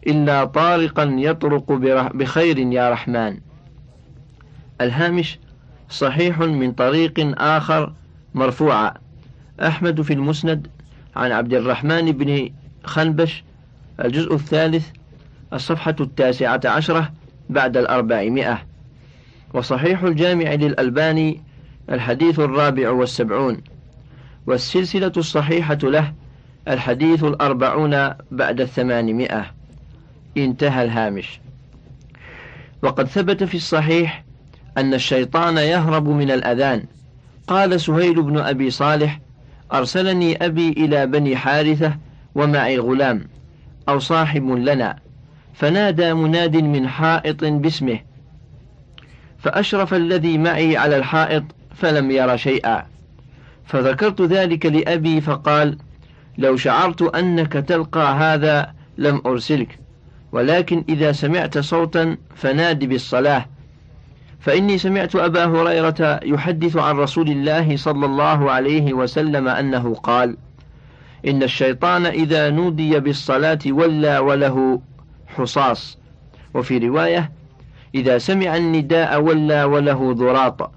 إلا 0.06 0.44
طارقا 0.44 1.04
يطرق 1.18 1.72
بخير 2.14 2.58
يا 2.58 2.90
رحمن. 2.90 3.38
الهامش 4.80 5.38
صحيح 5.90 6.38
من 6.38 6.72
طريق 6.72 7.34
آخر 7.42 7.92
مرفوعة. 8.34 8.94
أحمد 9.62 10.02
في 10.02 10.12
المسند 10.12 10.68
عن 11.16 11.32
عبد 11.32 11.54
الرحمن 11.54 12.12
بن 12.12 12.50
خنبش 12.84 13.44
الجزء 14.04 14.34
الثالث 14.34 14.88
الصفحة 15.52 15.94
التاسعة 16.00 16.60
عشرة 16.64 17.12
بعد 17.50 17.76
الأربعمائة. 17.76 18.67
وصحيح 19.54 20.02
الجامع 20.02 20.54
للألباني 20.54 21.42
الحديث 21.90 22.40
الرابع 22.40 22.90
والسبعون 22.90 23.60
والسلسلة 24.46 25.12
الصحيحة 25.16 25.78
له 25.82 26.12
الحديث 26.68 27.24
الأربعون 27.24 28.10
بعد 28.30 28.60
الثمانمائة. 28.60 29.46
انتهى 30.36 30.84
الهامش. 30.84 31.40
وقد 32.82 33.06
ثبت 33.06 33.44
في 33.44 33.54
الصحيح 33.54 34.24
أن 34.78 34.94
الشيطان 34.94 35.56
يهرب 35.56 36.08
من 36.08 36.30
الأذان. 36.30 36.84
قال 37.46 37.80
سهيل 37.80 38.22
بن 38.22 38.38
أبي 38.38 38.70
صالح 38.70 39.20
أرسلني 39.72 40.44
أبي 40.46 40.68
إلى 40.68 41.06
بني 41.06 41.36
حارثة 41.36 41.96
ومعي 42.34 42.78
غلام 42.78 43.28
أو 43.88 43.98
صاحب 43.98 44.50
لنا 44.50 44.98
فنادى 45.54 46.14
مناد 46.14 46.56
من 46.56 46.88
حائط 46.88 47.44
باسمه 47.44 48.07
فأشرف 49.38 49.94
الذي 49.94 50.38
معي 50.38 50.76
على 50.76 50.96
الحائط 50.96 51.44
فلم 51.74 52.10
ير 52.10 52.36
شيئا. 52.36 52.86
فذكرت 53.64 54.22
ذلك 54.22 54.66
لأبي 54.66 55.20
فقال 55.20 55.78
لو 56.38 56.56
شعرت 56.56 57.02
أنك 57.02 57.52
تلقى 57.52 58.14
هذا 58.14 58.72
لم 58.98 59.22
أرسلك 59.26 59.78
ولكن 60.32 60.84
إذا 60.88 61.12
سمعت 61.12 61.58
صوتا 61.58 62.16
فناد 62.36 62.84
بالصلاة. 62.84 63.46
فإني 64.40 64.78
سمعت 64.78 65.16
أبا 65.16 65.44
هريرة 65.44 66.20
يحدث 66.22 66.76
عن 66.76 66.96
رسول 66.96 67.28
الله 67.28 67.76
صلى 67.76 68.06
الله 68.06 68.50
عليه 68.50 68.92
وسلم 68.92 69.48
أنه 69.48 69.94
قال 69.94 70.36
إن 71.26 71.42
الشيطان 71.42 72.06
إذا 72.06 72.50
نودي 72.50 73.00
بالصلاة 73.00 73.58
ولى 73.66 74.18
وله 74.18 74.80
حصاص. 75.26 75.98
وفي 76.54 76.78
رواية 76.78 77.32
إذا 77.94 78.18
سمع 78.18 78.56
النداء 78.56 79.20
ولى 79.20 79.64
وله 79.64 80.12
ضراط 80.12 80.72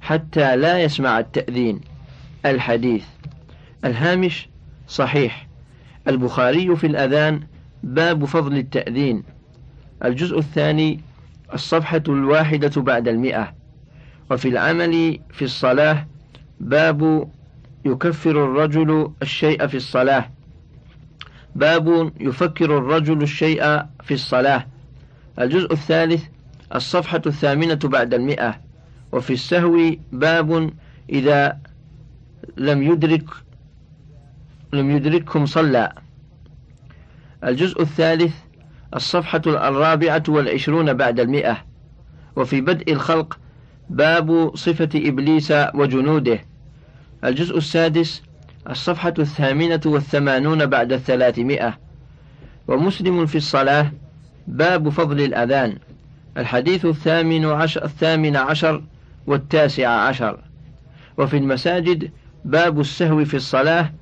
حتى 0.00 0.56
لا 0.56 0.82
يسمع 0.82 1.18
التأذين. 1.18 1.80
الحديث 2.46 3.04
الهامش 3.84 4.48
صحيح. 4.88 5.46
البخاري 6.08 6.76
في 6.76 6.86
الأذان 6.86 7.40
باب 7.82 8.24
فضل 8.24 8.56
التأذين. 8.56 9.22
الجزء 10.04 10.38
الثاني 10.38 11.00
الصفحة 11.54 12.02
الواحدة 12.08 12.82
بعد 12.82 13.08
المئة. 13.08 13.54
وفي 14.30 14.48
العمل 14.48 15.20
في 15.30 15.44
الصلاة 15.44 16.06
باب 16.60 17.28
يكفر 17.84 18.30
الرجل 18.30 19.12
الشيء 19.22 19.66
في 19.66 19.76
الصلاة. 19.76 20.30
باب 21.54 22.12
يفكر 22.20 22.78
الرجل 22.78 23.22
الشيء 23.22 23.62
في 24.02 24.14
الصلاة. 24.14 24.66
الجزء 25.38 25.72
الثالث 25.72 26.24
الصفحة 26.74 27.22
الثامنة 27.26 27.78
بعد 27.84 28.14
المئة. 28.14 28.60
وفي 29.12 29.32
السهو 29.32 29.90
باب 30.12 30.70
إذا 31.10 31.58
لم 32.56 32.82
يدرك 32.82 33.24
لم 34.72 34.90
يدرككم 34.90 35.46
صلى. 35.46 35.92
الجزء 37.44 37.82
الثالث 37.82 38.34
الصفحة 38.96 39.42
الرابعة 39.46 40.22
والعشرون 40.28 40.92
بعد 40.92 41.20
المئة. 41.20 41.64
وفي 42.36 42.60
بدء 42.60 42.92
الخلق 42.92 43.38
باب 43.90 44.56
صفة 44.56 44.88
إبليس 44.94 45.52
وجنوده. 45.74 46.38
الجزء 47.24 47.56
السادس 47.58 48.22
الصفحة 48.70 49.14
الثامنة 49.18 49.80
والثمانون 49.86 50.66
بعد 50.66 50.92
الثلاثمائة. 50.92 51.78
ومسلم 52.68 53.26
في 53.26 53.36
الصلاة 53.36 53.92
باب 54.46 54.88
فضل 54.88 55.20
الأذان. 55.20 55.78
الحديث 56.38 56.84
الثامن 56.84 57.44
عشر, 57.44 57.84
الثامن 57.84 58.36
عشر 58.36 58.82
والتاسع 59.26 59.88
عشر. 59.88 60.38
وفي 61.18 61.36
المساجد 61.36 62.10
باب 62.44 62.80
السهو 62.80 63.24
في 63.24 63.36
الصلاة 63.36 63.92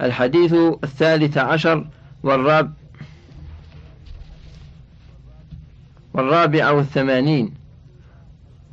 الحديث 0.00 0.54
الثالث 0.84 1.38
عشر 1.38 1.86
والراب 2.22 2.72
والرابع 6.14 6.70
والثمانين. 6.70 7.54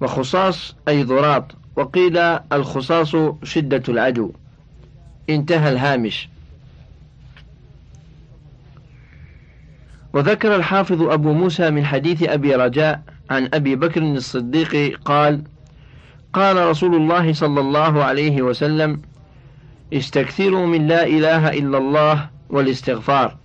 وخصاص 0.01 0.76
أي 0.88 1.03
ضراط 1.03 1.55
وقيل 1.76 2.18
الخصاص 2.53 3.16
شدة 3.43 3.84
العدو. 3.89 4.32
انتهى 5.30 5.70
الهامش. 5.70 6.30
وذكر 10.14 10.55
الحافظ 10.55 11.01
أبو 11.01 11.34
موسى 11.34 11.72
من 11.72 11.86
حديث 11.86 12.24
أبي 12.24 12.55
رجاء 12.55 13.01
عن 13.30 13.49
أبي 13.53 13.76
بكر 13.76 14.01
الصديق 14.01 14.99
قال 15.05 15.43
قال 16.34 16.70
رسول 16.70 16.95
الله 16.95 17.34
صلى 17.34 17.62
الله 17.62 18.03
عليه 18.03 18.41
وسلم 18.41 19.01
استكثروا 19.93 20.66
من 20.66 20.88
لا 20.88 21.05
إله 21.05 21.49
إلا 21.49 21.78
الله 21.78 22.30
والاستغفار 22.49 23.38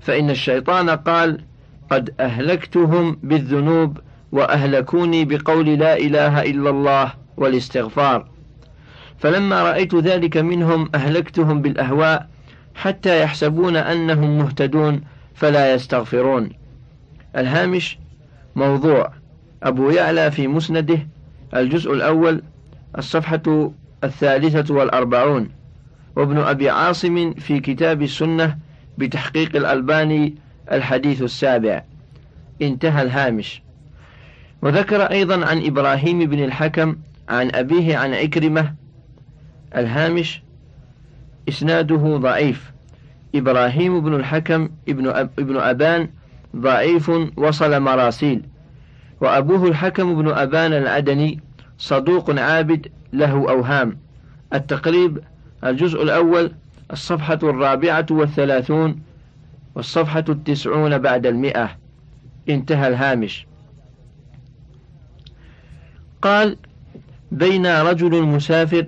فإن 0.00 0.30
الشيطان 0.30 0.90
قال 0.90 1.44
قد 1.90 2.14
أهلكتهم 2.20 3.18
بالذنوب 3.22 3.98
وأهلكوني 4.32 5.24
بقول 5.24 5.66
لا 5.66 5.96
إله 5.96 6.42
إلا 6.42 6.70
الله 6.70 7.12
والاستغفار 7.36 8.26
فلما 9.18 9.62
رأيت 9.62 9.94
ذلك 9.94 10.36
منهم 10.36 10.90
أهلكتهم 10.94 11.62
بالأهواء 11.62 12.28
حتى 12.74 13.22
يحسبون 13.22 13.76
أنهم 13.76 14.38
مهتدون 14.38 15.00
فلا 15.34 15.74
يستغفرون. 15.74 16.50
الهامش 17.36 17.98
موضوع 18.56 19.12
أبو 19.62 19.90
يعلى 19.90 20.30
في 20.30 20.48
مسنده 20.48 21.06
الجزء 21.54 21.92
الأول 21.92 22.42
الصفحة 22.98 23.72
الثالثة 24.04 24.74
والأربعون 24.74 25.48
وابن 26.16 26.38
أبي 26.38 26.70
عاصم 26.70 27.34
في 27.34 27.60
كتاب 27.60 28.02
السنة 28.02 28.58
بتحقيق 28.98 29.56
الألباني 29.56 30.34
الحديث 30.72 31.22
السابع. 31.22 31.84
انتهى 32.62 33.02
الهامش. 33.02 33.62
وذكر 34.62 35.02
أيضا 35.02 35.46
عن 35.46 35.66
إبراهيم 35.66 36.18
بن 36.18 36.44
الحكم 36.44 36.96
عن 37.28 37.50
أبيه 37.54 37.96
عن 37.96 38.14
عكرمة 38.14 38.74
الهامش 39.76 40.42
إسناده 41.48 42.16
ضعيف. 42.16 42.71
إبراهيم 43.34 44.00
بن 44.00 44.14
الحكم 44.14 44.68
ابن, 44.88 45.08
أب 45.08 45.30
ابن 45.38 45.56
أبان 45.56 46.08
ضعيف 46.56 47.10
وصل 47.36 47.80
مراسيل 47.80 48.42
وأبوه 49.20 49.68
الحكم 49.68 50.22
بن 50.22 50.28
أبان 50.28 50.72
العدني 50.72 51.40
صدوق 51.78 52.40
عابد 52.40 52.88
له 53.12 53.32
أوهام. 53.32 53.98
التقريب 54.54 55.18
الجزء 55.64 56.02
الأول 56.02 56.52
الصفحة 56.92 57.38
الرابعة 57.42 58.06
والثلاثون 58.10 59.02
والصفحة 59.74 60.24
التسعون 60.28 60.98
بعد 60.98 61.26
المئة. 61.26 61.70
انتهى 62.48 62.88
الهامش. 62.88 63.46
قال 66.22 66.56
بين 67.32 67.66
رجل 67.66 68.22
مسافر 68.22 68.86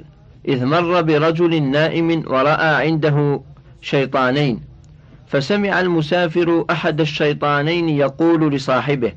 إذ 0.48 0.64
مر 0.64 1.02
برجل 1.02 1.62
نائم 1.62 2.24
ورأى 2.26 2.86
عنده 2.86 3.40
شيطانين. 3.84 4.60
فسمع 5.26 5.80
المسافر 5.80 6.64
أحد 6.70 7.00
الشيطانين 7.00 7.88
يقول 7.88 8.54
لصاحبه 8.54 9.12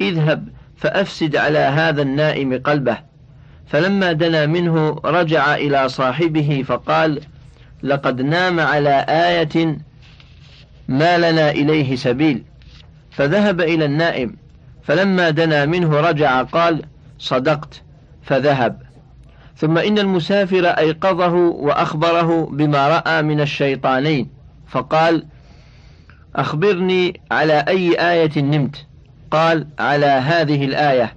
اذهب 0.00 0.48
فأفسد 0.76 1.36
على 1.36 1.58
هذا 1.58 2.02
النائم 2.02 2.58
قلبه. 2.58 2.98
فلما 3.66 4.12
دنا 4.12 4.46
منه 4.46 5.00
رجع 5.04 5.54
إلى 5.54 5.88
صاحبه 5.88 6.64
فقال 6.66 7.20
لقد 7.82 8.20
نام 8.20 8.60
على 8.60 9.06
آية 9.08 9.78
ما 10.88 11.18
لنا 11.18 11.50
إليه 11.50 11.96
سبيل. 11.96 12.42
فذهب 13.10 13.60
إلى 13.60 13.84
النائم 13.84 14.36
فلما 14.82 15.30
دنا 15.30 15.66
منه 15.66 16.00
رجع 16.00 16.42
قال 16.42 16.82
صدقت 17.18 17.82
فذهب. 18.22 18.82
ثم 19.62 19.78
إن 19.78 19.98
المسافر 19.98 20.66
أيقظه 20.66 21.34
وأخبره 21.34 22.46
بما 22.52 22.88
رأى 22.88 23.22
من 23.22 23.40
الشيطانين. 23.40 24.28
فقال 24.66 25.26
أخبرني 26.36 27.20
على 27.30 27.64
أي 27.68 27.94
آية 28.12 28.42
نمت؟ 28.42 28.86
قال 29.30 29.66
على 29.78 30.06
هذه 30.06 30.64
الآية 30.64 31.14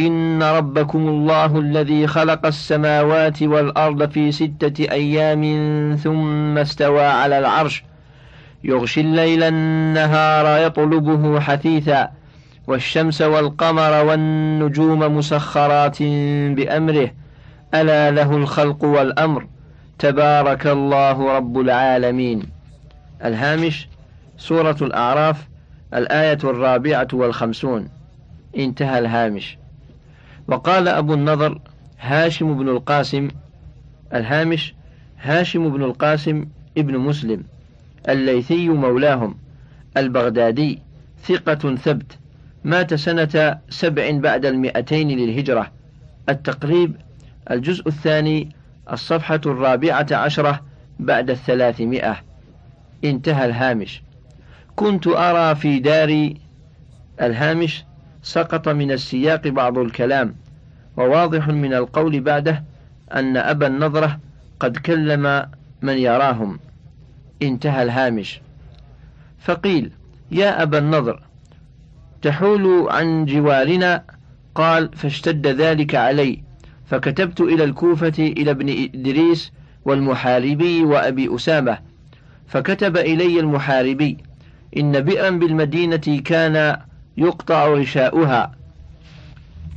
إن 0.00 0.42
ربكم 0.42 1.08
الله 1.08 1.58
الذي 1.58 2.06
خلق 2.06 2.46
السماوات 2.46 3.42
والأرض 3.42 4.10
في 4.10 4.32
ستة 4.32 4.92
أيام 4.92 5.42
ثم 5.96 6.58
استوى 6.58 7.04
على 7.04 7.38
العرش. 7.38 7.84
يغشي 8.64 9.00
الليل 9.00 9.42
النهار 9.42 10.66
يطلبه 10.66 11.40
حثيثا 11.40 12.08
والشمس 12.66 13.22
والقمر 13.22 14.04
والنجوم 14.04 15.16
مسخرات 15.16 16.02
بأمره. 16.56 17.10
ألا 17.74 18.10
له 18.10 18.36
الخلق 18.36 18.84
والأمر. 18.84 19.46
تبارك 19.98 20.66
الله 20.66 21.36
رب 21.36 21.60
العالمين. 21.60 22.42
الهامش 23.24 23.88
سورة 24.38 24.76
الأعراف 24.82 25.48
الآية 25.94 26.38
الرابعة 26.44 27.08
والخمسون. 27.12 27.88
انتهى 28.56 28.98
الهامش. 28.98 29.58
وقال 30.48 30.88
أبو 30.88 31.14
النضر 31.14 31.60
هاشم 32.00 32.58
بن 32.58 32.68
القاسم. 32.68 33.28
الهامش 34.14 34.74
هاشم 35.20 35.68
بن 35.68 35.82
القاسم 35.82 36.46
ابن 36.78 36.98
مسلم. 36.98 37.44
الليثي 38.08 38.68
مولاهم. 38.68 39.34
البغدادي 39.96 40.78
ثقة 41.24 41.76
ثبت. 41.76 42.18
مات 42.64 42.94
سنة 42.94 43.58
سبع 43.70 44.10
بعد 44.10 44.46
المئتين 44.46 45.08
للهجرة. 45.08 45.70
التقريب 46.28 46.96
الجزء 47.50 47.88
الثاني 47.88 48.48
الصفحة 48.92 49.40
الرابعة 49.46 50.06
عشرة 50.12 50.60
بعد 50.98 51.30
الثلاثمائة. 51.30 52.16
انتهى 53.04 53.44
الهامش. 53.44 54.02
كنت 54.76 55.06
أرى 55.06 55.54
في 55.54 55.78
داري 55.78 56.36
الهامش 57.20 57.84
سقط 58.22 58.68
من 58.68 58.90
السياق 58.90 59.48
بعض 59.48 59.78
الكلام 59.78 60.34
وواضح 60.96 61.48
من 61.48 61.74
القول 61.74 62.20
بعده 62.20 62.64
أن 63.14 63.36
أبا 63.36 63.66
النضرة 63.66 64.18
قد 64.60 64.76
كلم 64.76 65.46
من 65.82 65.98
يراهم. 65.98 66.58
انتهى 67.42 67.82
الهامش. 67.82 68.40
فقيل 69.38 69.90
يا 70.30 70.62
أبا 70.62 70.78
النضر 70.78 71.22
تحول 72.22 72.88
عن 72.90 73.24
جوارنا؟ 73.24 74.04
قال 74.54 74.96
فاشتد 74.96 75.46
ذلك 75.46 75.94
علي. 75.94 76.47
فكتبت 76.90 77.40
إلى 77.40 77.64
الكوفة 77.64 78.14
إلى 78.18 78.50
ابن 78.50 78.68
إدريس 78.94 79.52
والمحاربي 79.84 80.84
وأبي 80.84 81.34
أسامة 81.34 81.78
فكتب 82.46 82.96
إلي 82.96 83.40
المحاربي 83.40 84.16
إن 84.76 85.00
بئرا 85.00 85.30
بالمدينة 85.30 86.20
كان 86.24 86.76
يقطع 87.16 87.66
رشاؤها 87.66 88.52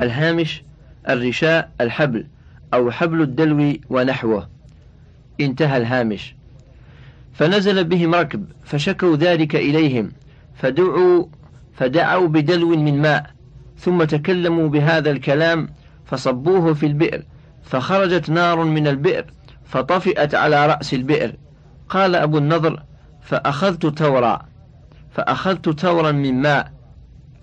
الهامش 0.01 0.63
الرشاء 1.09 1.71
الحبل 1.81 2.25
أو 2.73 2.91
حبل 2.91 3.21
الدلو 3.21 3.73
ونحوه. 3.89 4.49
انتهى 5.41 5.77
الهامش. 5.77 6.35
فنزل 7.33 7.83
بهم 7.83 8.15
ركب 8.15 8.45
فشكوا 8.65 9.15
ذلك 9.15 9.55
إليهم 9.55 10.11
فدعوا 10.55 11.25
فدعوا 11.73 12.27
بدلو 12.27 12.69
من 12.69 13.01
ماء 13.01 13.31
ثم 13.77 14.03
تكلموا 14.03 14.69
بهذا 14.69 15.11
الكلام 15.11 15.69
فصبوه 16.11 16.73
في 16.73 16.85
البئر 16.85 17.23
فخرجت 17.63 18.29
نار 18.29 18.63
من 18.63 18.87
البئر 18.87 19.25
فطفئت 19.65 20.35
على 20.35 20.67
رأس 20.67 20.93
البئر. 20.93 21.35
قال 21.89 22.15
أبو 22.15 22.37
النضر 22.37 22.83
فأخذت 23.21 23.85
تورا 23.85 24.45
فأخذت 25.11 25.69
تورا 25.69 26.11
من 26.11 26.41
ماء. 26.41 26.71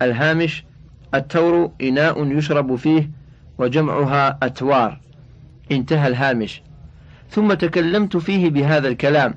الهامش 0.01 0.65
التور 1.13 1.71
إناء 1.81 2.25
يشرب 2.37 2.75
فيه 2.75 3.09
وجمعها 3.57 4.37
أتوار. 4.43 4.99
انتهى 5.71 6.07
الهامش. 6.07 6.61
ثم 7.29 7.53
تكلمت 7.53 8.17
فيه 8.17 8.49
بهذا 8.49 8.87
الكلام 8.87 9.35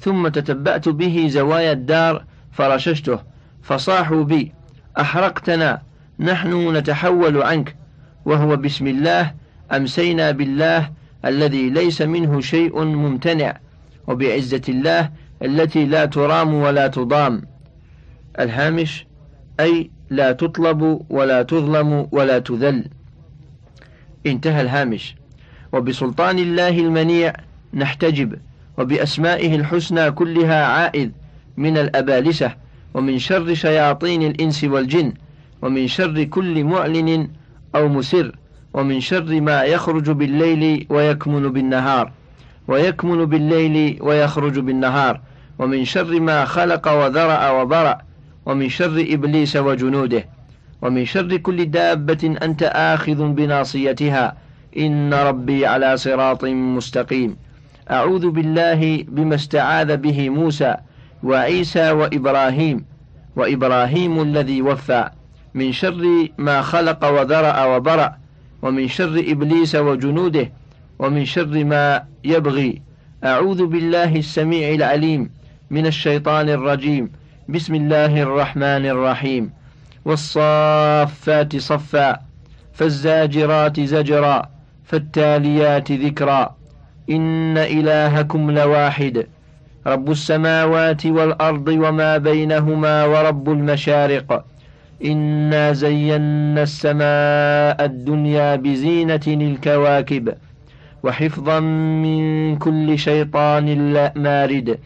ثم 0.00 0.28
تتبعت 0.28 0.88
به 0.88 1.26
زوايا 1.30 1.72
الدار 1.72 2.24
فرششته 2.52 3.18
فصاحوا 3.62 4.24
بي 4.24 4.52
أحرقتنا 5.00 5.82
نحن 6.18 6.76
نتحول 6.76 7.42
عنك. 7.42 7.76
وهو 8.24 8.56
بسم 8.56 8.86
الله 8.86 9.34
أمسينا 9.72 10.30
بالله 10.30 10.90
الذي 11.24 11.70
ليس 11.70 12.02
منه 12.02 12.40
شيء 12.40 12.84
ممتنع 12.84 13.58
وبعزة 14.06 14.62
الله 14.68 15.10
التي 15.42 15.84
لا 15.84 16.04
ترام 16.04 16.54
ولا 16.54 16.86
تضام. 16.86 17.42
الهامش 18.40 19.06
أي 19.60 19.90
لا 20.10 20.32
تطلب 20.32 21.00
ولا 21.10 21.42
تظلم 21.42 22.08
ولا 22.12 22.38
تذل. 22.38 22.84
انتهى 24.26 24.60
الهامش. 24.60 25.14
وبسلطان 25.72 26.38
الله 26.38 26.68
المنيع 26.68 27.32
نحتجب 27.74 28.38
وبأسمائه 28.78 29.56
الحسنى 29.56 30.10
كلها 30.10 30.64
عائذ 30.64 31.10
من 31.56 31.78
الأبالسة 31.78 32.54
ومن 32.94 33.18
شر 33.18 33.54
شياطين 33.54 34.22
الإنس 34.22 34.64
والجن 34.64 35.12
ومن 35.62 35.88
شر 35.88 36.24
كل 36.24 36.64
معلن 36.64 37.28
أو 37.74 37.88
مسر 37.88 38.32
ومن 38.74 39.00
شر 39.00 39.40
ما 39.40 39.62
يخرج 39.62 40.10
بالليل 40.10 40.86
ويكمن 40.90 41.48
بالنهار 41.48 42.12
ويكمن 42.68 43.24
بالليل 43.24 43.98
ويخرج 44.00 44.58
بالنهار 44.58 45.20
ومن 45.58 45.84
شر 45.84 46.20
ما 46.20 46.44
خلق 46.44 46.88
وذرأ 46.88 47.50
وبرأ 47.50 47.98
ومن 48.46 48.68
شر 48.68 49.06
إبليس 49.10 49.56
وجنوده 49.56 50.24
ومن 50.82 51.04
شر 51.04 51.36
كل 51.36 51.70
دابة 51.70 52.36
أنت 52.42 52.62
آخذ 52.62 53.28
بناصيتها 53.28 54.36
إن 54.78 55.14
ربي 55.14 55.66
على 55.66 55.96
صراط 55.96 56.44
مستقيم. 56.44 57.36
أعوذ 57.90 58.30
بالله 58.30 59.04
بما 59.08 59.34
استعاذ 59.34 59.96
به 59.96 60.30
موسى 60.30 60.76
وعيسى 61.22 61.90
وإبراهيم 61.90 62.84
وإبراهيم 63.36 64.22
الذي 64.22 64.62
وفى. 64.62 65.10
من 65.54 65.72
شر 65.72 66.28
ما 66.38 66.62
خلق 66.62 67.04
وذرأ 67.04 67.64
وبرأ 67.64 68.16
ومن 68.62 68.88
شر 68.88 69.24
إبليس 69.28 69.74
وجنوده 69.74 70.52
ومن 70.98 71.24
شر 71.24 71.64
ما 71.64 72.04
يبغي. 72.24 72.82
أعوذ 73.24 73.66
بالله 73.66 74.16
السميع 74.16 74.74
العليم 74.74 75.30
من 75.70 75.86
الشيطان 75.86 76.48
الرجيم. 76.48 77.10
بسم 77.48 77.74
الله 77.74 78.22
الرحمن 78.22 78.86
الرحيم. 78.86 79.50
والصافات 80.04 81.56
صفا 81.56 82.20
فالزاجرات 82.72 83.80
زجرا 83.80 84.48
فالتاليات 84.84 85.92
ذكرا. 85.92 86.56
إن 87.10 87.58
إلهكم 87.58 88.50
لواحد 88.50 89.26
رب 89.86 90.10
السماوات 90.10 91.06
والأرض 91.06 91.68
وما 91.68 92.16
بينهما 92.18 93.04
ورب 93.04 93.50
المشارق. 93.50 94.44
إنا 95.04 95.72
زينا 95.72 96.62
السماء 96.62 97.84
الدنيا 97.84 98.56
بزينة 98.56 99.20
الكواكب 99.26 100.34
وحفظا 101.02 101.60
من 101.60 102.56
كل 102.56 102.98
شيطان 102.98 103.66
مارد 104.16 104.78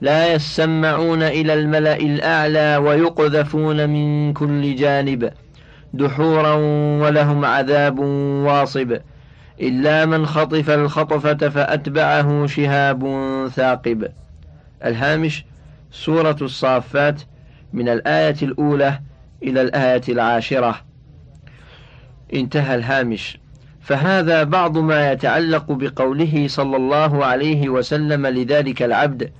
لا 0.00 0.32
يسمعون 0.32 1.22
إلى 1.22 1.54
الملأ 1.54 1.96
الأعلى 1.96 2.76
ويقذفون 2.76 3.90
من 3.90 4.32
كل 4.32 4.76
جانب 4.76 5.30
دحورا 5.94 6.54
ولهم 7.02 7.44
عذاب 7.44 7.98
واصب 8.46 8.96
إلا 9.60 10.06
من 10.06 10.26
خطف 10.26 10.70
الخطفة 10.70 11.48
فأتبعه 11.48 12.46
شهاب 12.46 13.02
ثاقب 13.54 14.08
الهامش 14.84 15.44
سورة 15.92 16.36
الصافات 16.42 17.22
من 17.72 17.88
الآية 17.88 18.36
الأولى 18.42 19.00
إلى 19.42 19.62
الآية 19.62 20.02
العاشرة. 20.08 20.80
انتهى 22.34 22.74
الهامش. 22.74 23.38
فهذا 23.80 24.42
بعض 24.42 24.78
ما 24.78 25.12
يتعلق 25.12 25.72
بقوله 25.72 26.48
صلى 26.48 26.76
الله 26.76 27.24
عليه 27.24 27.68
وسلم 27.68 28.26
لذلك 28.26 28.82
العبد 28.82 29.32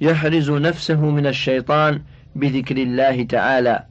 يحرز 0.00 0.50
نفسه 0.50 1.00
من 1.00 1.26
الشيطان 1.26 2.02
بذكر 2.36 2.76
الله 2.76 3.24
تعالى. 3.24 3.84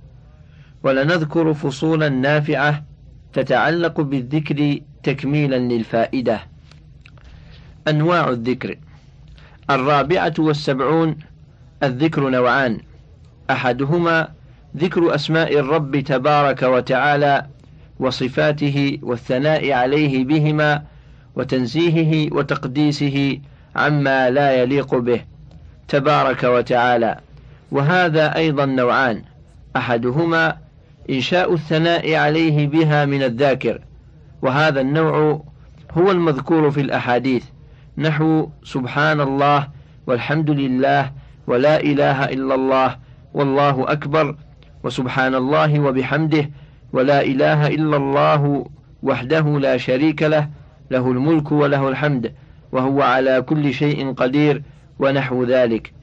ولنذكر 0.83 1.53
فصولا 1.53 2.09
نافعة 2.09 2.83
تتعلق 3.33 4.01
بالذكر 4.01 4.79
تكميلا 5.03 5.55
للفائدة. 5.55 6.39
أنواع 7.87 8.29
الذكر. 8.29 8.75
الرابعة 9.69 10.33
والسبعون 10.39 11.17
الذكر 11.83 12.29
نوعان. 12.29 12.79
أحدهما 13.49 14.27
ذكر 14.77 15.15
أسماء 15.15 15.59
الرب 15.59 15.99
تبارك 15.99 16.63
وتعالى 16.63 17.45
وصفاته 17.99 18.99
والثناء 19.01 19.71
عليه 19.71 20.25
بهما 20.25 20.83
وتنزيهه 21.35 22.33
وتقديسه 22.33 23.39
عما 23.75 24.29
لا 24.29 24.61
يليق 24.61 24.95
به 24.95 25.21
تبارك 25.87 26.43
وتعالى. 26.43 27.17
وهذا 27.71 28.35
أيضا 28.35 28.65
نوعان. 28.65 29.23
أحدهما 29.75 30.57
إنشاء 31.09 31.53
الثناء 31.53 32.15
عليه 32.15 32.67
بها 32.67 33.05
من 33.05 33.23
الذاكر. 33.23 33.81
وهذا 34.41 34.81
النوع 34.81 35.41
هو 35.91 36.11
المذكور 36.11 36.71
في 36.71 36.81
الأحاديث. 36.81 37.45
نحو 37.97 38.49
سبحان 38.63 39.21
الله 39.21 39.67
والحمد 40.07 40.49
لله 40.49 41.11
ولا 41.47 41.81
إله 41.81 42.25
إلا 42.25 42.55
الله 42.55 42.95
والله 43.33 43.91
أكبر 43.91 44.35
وسبحان 44.83 45.35
الله 45.35 45.79
وبحمده 45.79 46.49
ولا 46.93 47.21
إله 47.21 47.67
إلا 47.67 47.97
الله 47.97 48.65
وحده 49.03 49.59
لا 49.59 49.77
شريك 49.77 50.23
له 50.23 50.49
له 50.91 51.11
الملك 51.11 51.51
وله 51.51 51.89
الحمد 51.89 52.33
وهو 52.71 53.01
على 53.01 53.41
كل 53.41 53.73
شيء 53.73 54.13
قدير 54.13 54.61
ونحو 54.99 55.43
ذلك. 55.43 55.93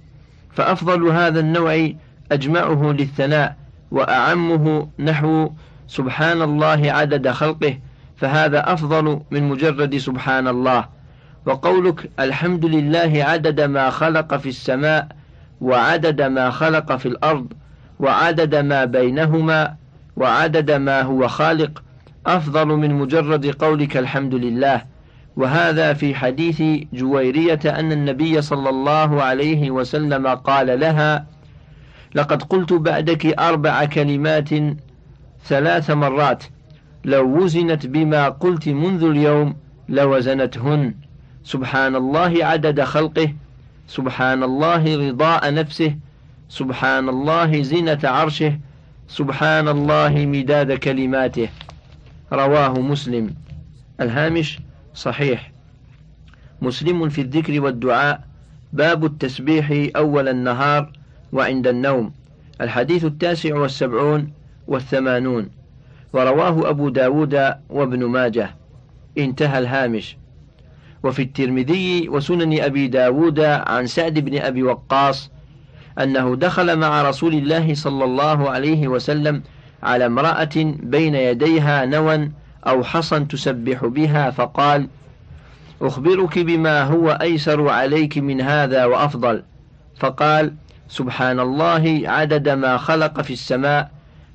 فأفضل 0.52 1.08
هذا 1.08 1.40
النوع 1.40 1.90
أجمعه 2.32 2.92
للثناء 2.92 3.56
وأعمه 3.90 4.88
نحو 4.98 5.50
سبحان 5.88 6.42
الله 6.42 6.92
عدد 6.92 7.28
خلقه 7.28 7.78
فهذا 8.16 8.72
أفضل 8.72 9.20
من 9.30 9.48
مجرد 9.48 9.96
سبحان 9.96 10.48
الله. 10.48 10.88
وقولك 11.46 12.10
الحمد 12.20 12.64
لله 12.64 13.24
عدد 13.24 13.60
ما 13.60 13.90
خلق 13.90 14.36
في 14.36 14.48
السماء 14.48 15.08
وعدد 15.60 16.22
ما 16.22 16.50
خلق 16.50 16.96
في 16.96 17.06
الأرض 17.06 17.52
وعدد 18.00 18.54
ما 18.54 18.84
بينهما 18.84 19.74
وعدد 20.16 20.70
ما 20.70 21.02
هو 21.02 21.28
خالق 21.28 21.82
أفضل 22.26 22.66
من 22.66 22.94
مجرد 22.94 23.46
قولك 23.46 23.96
الحمد 23.96 24.34
لله. 24.34 24.82
وهذا 25.36 25.92
في 25.92 26.14
حديث 26.14 26.62
جويرية 26.92 27.60
أن 27.66 27.92
النبي 27.92 28.42
صلى 28.42 28.68
الله 28.68 29.22
عليه 29.22 29.70
وسلم 29.70 30.26
قال 30.26 30.80
لها 30.80 31.26
لقد 32.14 32.42
قلت 32.42 32.72
بعدك 32.72 33.38
أربع 33.38 33.84
كلمات 33.84 34.48
ثلاث 35.44 35.90
مرات 35.90 36.44
لو 37.04 37.42
وزنت 37.42 37.86
بما 37.86 38.28
قلت 38.28 38.68
منذ 38.68 39.04
اليوم 39.04 39.56
لوزنتهن. 39.88 40.94
سبحان 41.44 41.96
الله 41.96 42.44
عدد 42.44 42.82
خلقه 42.82 43.34
سبحان 43.86 44.42
الله 44.42 45.08
رضاء 45.08 45.54
نفسه 45.54 45.96
سبحان 46.48 47.08
الله 47.08 47.62
زنة 47.62 48.00
عرشه 48.04 48.58
سبحان 49.08 49.68
الله 49.68 50.26
مداد 50.26 50.72
كلماته. 50.72 51.48
رواه 52.32 52.80
مسلم. 52.80 53.34
الهامش 54.00 54.58
صحيح. 54.94 55.52
مسلم 56.62 57.08
في 57.08 57.20
الذكر 57.20 57.60
والدعاء. 57.60 58.24
باب 58.72 59.04
التسبيح 59.04 59.90
أول 59.96 60.28
النهار 60.28 60.92
وعند 61.32 61.66
النوم. 61.66 62.12
الحديث 62.60 63.04
التاسع 63.04 63.54
والسبعون 63.56 64.32
والثمانون. 64.68 65.50
ورواه 66.12 66.70
أبو 66.70 66.88
داود 66.88 67.34
وابن 67.70 68.04
ماجه. 68.04 68.50
انتهى 69.18 69.58
الهامش. 69.58 70.16
وفي 71.04 71.22
الترمذي 71.22 72.08
وسنن 72.08 72.60
أبي 72.60 72.86
داود 72.88 73.40
عن 73.40 73.86
سعد 73.86 74.18
بن 74.18 74.38
أبي 74.38 74.62
وقاص 74.62 75.30
أنه 76.00 76.36
دخل 76.36 76.78
مع 76.78 77.02
رسول 77.02 77.34
الله 77.34 77.74
صلى 77.74 78.04
الله 78.04 78.50
عليه 78.50 78.88
وسلم 78.88 79.42
على 79.82 80.06
امرأة 80.06 80.56
بين 80.82 81.14
يديها 81.14 81.86
نوى 81.86 82.30
أو 82.66 82.84
حصى 82.84 83.20
تسبح 83.20 83.84
بها 83.84 84.30
فقال 84.30 84.88
أخبرك 85.82 86.38
بما 86.38 86.82
هو 86.82 87.10
أيسر 87.10 87.68
عليك 87.68 88.18
من 88.18 88.40
هذا 88.40 88.84
وأفضل. 88.84 89.42
فقال 89.96 90.54
سبحان 90.88 91.40
الله 91.40 92.02
عدد 92.04 92.48
ما 92.48 92.76
خلق 92.76 93.20
في 93.20 93.32
السماء 93.32 93.90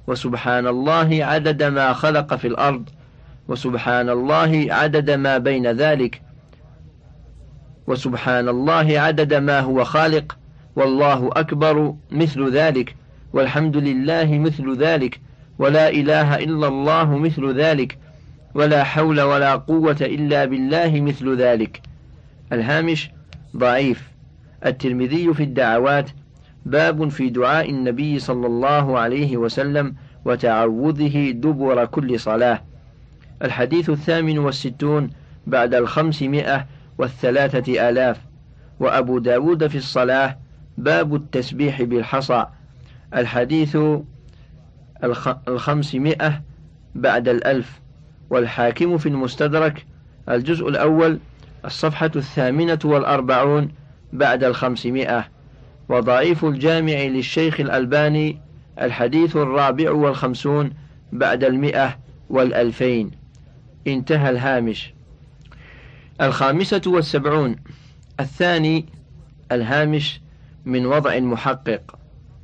وسبحان 0.08 0.68
الله 0.68 1.26
عدد 1.26 1.64
ما 1.64 1.94
خلق 1.94 2.36
في 2.36 2.48
الأرض 2.48 2.90
وسبحان 3.48 4.10
الله 4.10 4.68
عدد 4.70 5.12
ما 5.12 5.38
بين 5.38 5.68
ذلك. 5.72 6.29
وسبحان 7.90 8.50
الله 8.50 9.00
عدد 9.00 9.34
ما 9.34 9.60
هو 9.60 9.84
خالق 9.84 10.38
والله 10.76 11.30
أكبر 11.34 11.96
مثل 12.12 12.52
ذلك 12.52 12.96
والحمد 13.34 13.78
لله 13.78 14.38
مثل 14.38 14.76
ذلك 14.78 15.20
ولا 15.60 15.90
إله 15.90 16.36
إلا 16.36 16.68
الله 16.68 17.18
مثل 17.18 17.54
ذلك 17.54 17.98
ولا 18.54 18.84
حول 18.84 19.22
ولا 19.22 19.56
قوة 19.56 19.98
إلا 20.02 20.46
بالله 20.46 21.02
مثل 21.02 21.36
ذلك. 21.36 21.82
الهامش 22.54 23.10
ضعيف. 23.58 24.10
الترمذي 24.66 25.34
في 25.34 25.44
الدعوات 25.44 26.10
باب 26.66 27.10
في 27.10 27.30
دعاء 27.30 27.70
النبي 27.70 28.20
صلى 28.20 28.48
الله 28.48 29.00
عليه 29.00 29.38
وسلم 29.38 29.96
وتعوذه 30.26 31.32
دبر 31.32 31.86
كل 31.86 32.20
صلاة. 32.20 32.62
الحديث 33.44 33.90
الثامن 33.90 34.38
والستون 34.40 35.10
بعد 35.48 35.74
الخمسمائة 35.74 36.66
والثلاثة 37.00 37.90
آلاف. 37.90 38.18
وأبو 38.80 39.20
داود 39.20 39.68
في 39.68 39.78
الصلاة 39.78 40.38
باب 40.78 41.16
التسبيح 41.16 41.82
بالحصى. 41.82 42.46
الحديث 43.16 43.78
الخمسمائة 45.48 46.42
بعد 46.96 47.30
الألف. 47.30 47.80
والحاكم 48.30 48.98
في 48.98 49.10
المستدرك 49.10 49.86
الجزء 50.30 50.68
الأول 50.68 51.20
الصفحة 51.66 52.12
الثامنة 52.16 52.80
والأربعون 52.84 53.72
بعد 54.14 54.44
الخمسمائة. 54.44 55.28
وضعيف 55.90 56.46
الجامع 56.46 56.94
للشيخ 56.94 57.60
الألباني 57.60 58.42
الحديث 58.82 59.36
الرابع 59.36 59.92
والخمسون 59.92 60.74
بعد 61.12 61.44
المئة 61.44 61.98
والألفين. 62.30 63.12
انتهى 63.88 64.30
الهامش. 64.30 64.94
الخامسة 66.22 66.82
والسبعون. 66.88 67.56
الثاني 68.20 68.86
الهامش 69.52 70.22
من 70.66 70.86
وضع 70.86 71.20
محقق. 71.20 71.82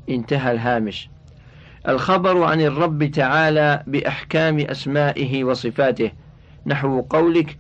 انتهى 0.10 0.52
الهامش. 0.52 1.10
الخبر 1.88 2.44
عن 2.44 2.62
الرب 2.62 3.04
تعالى 3.04 3.84
بأحكام 3.88 4.60
أسمائه 4.60 5.44
وصفاته. 5.44 6.12
نحو 6.66 7.02
قولك 7.02 7.58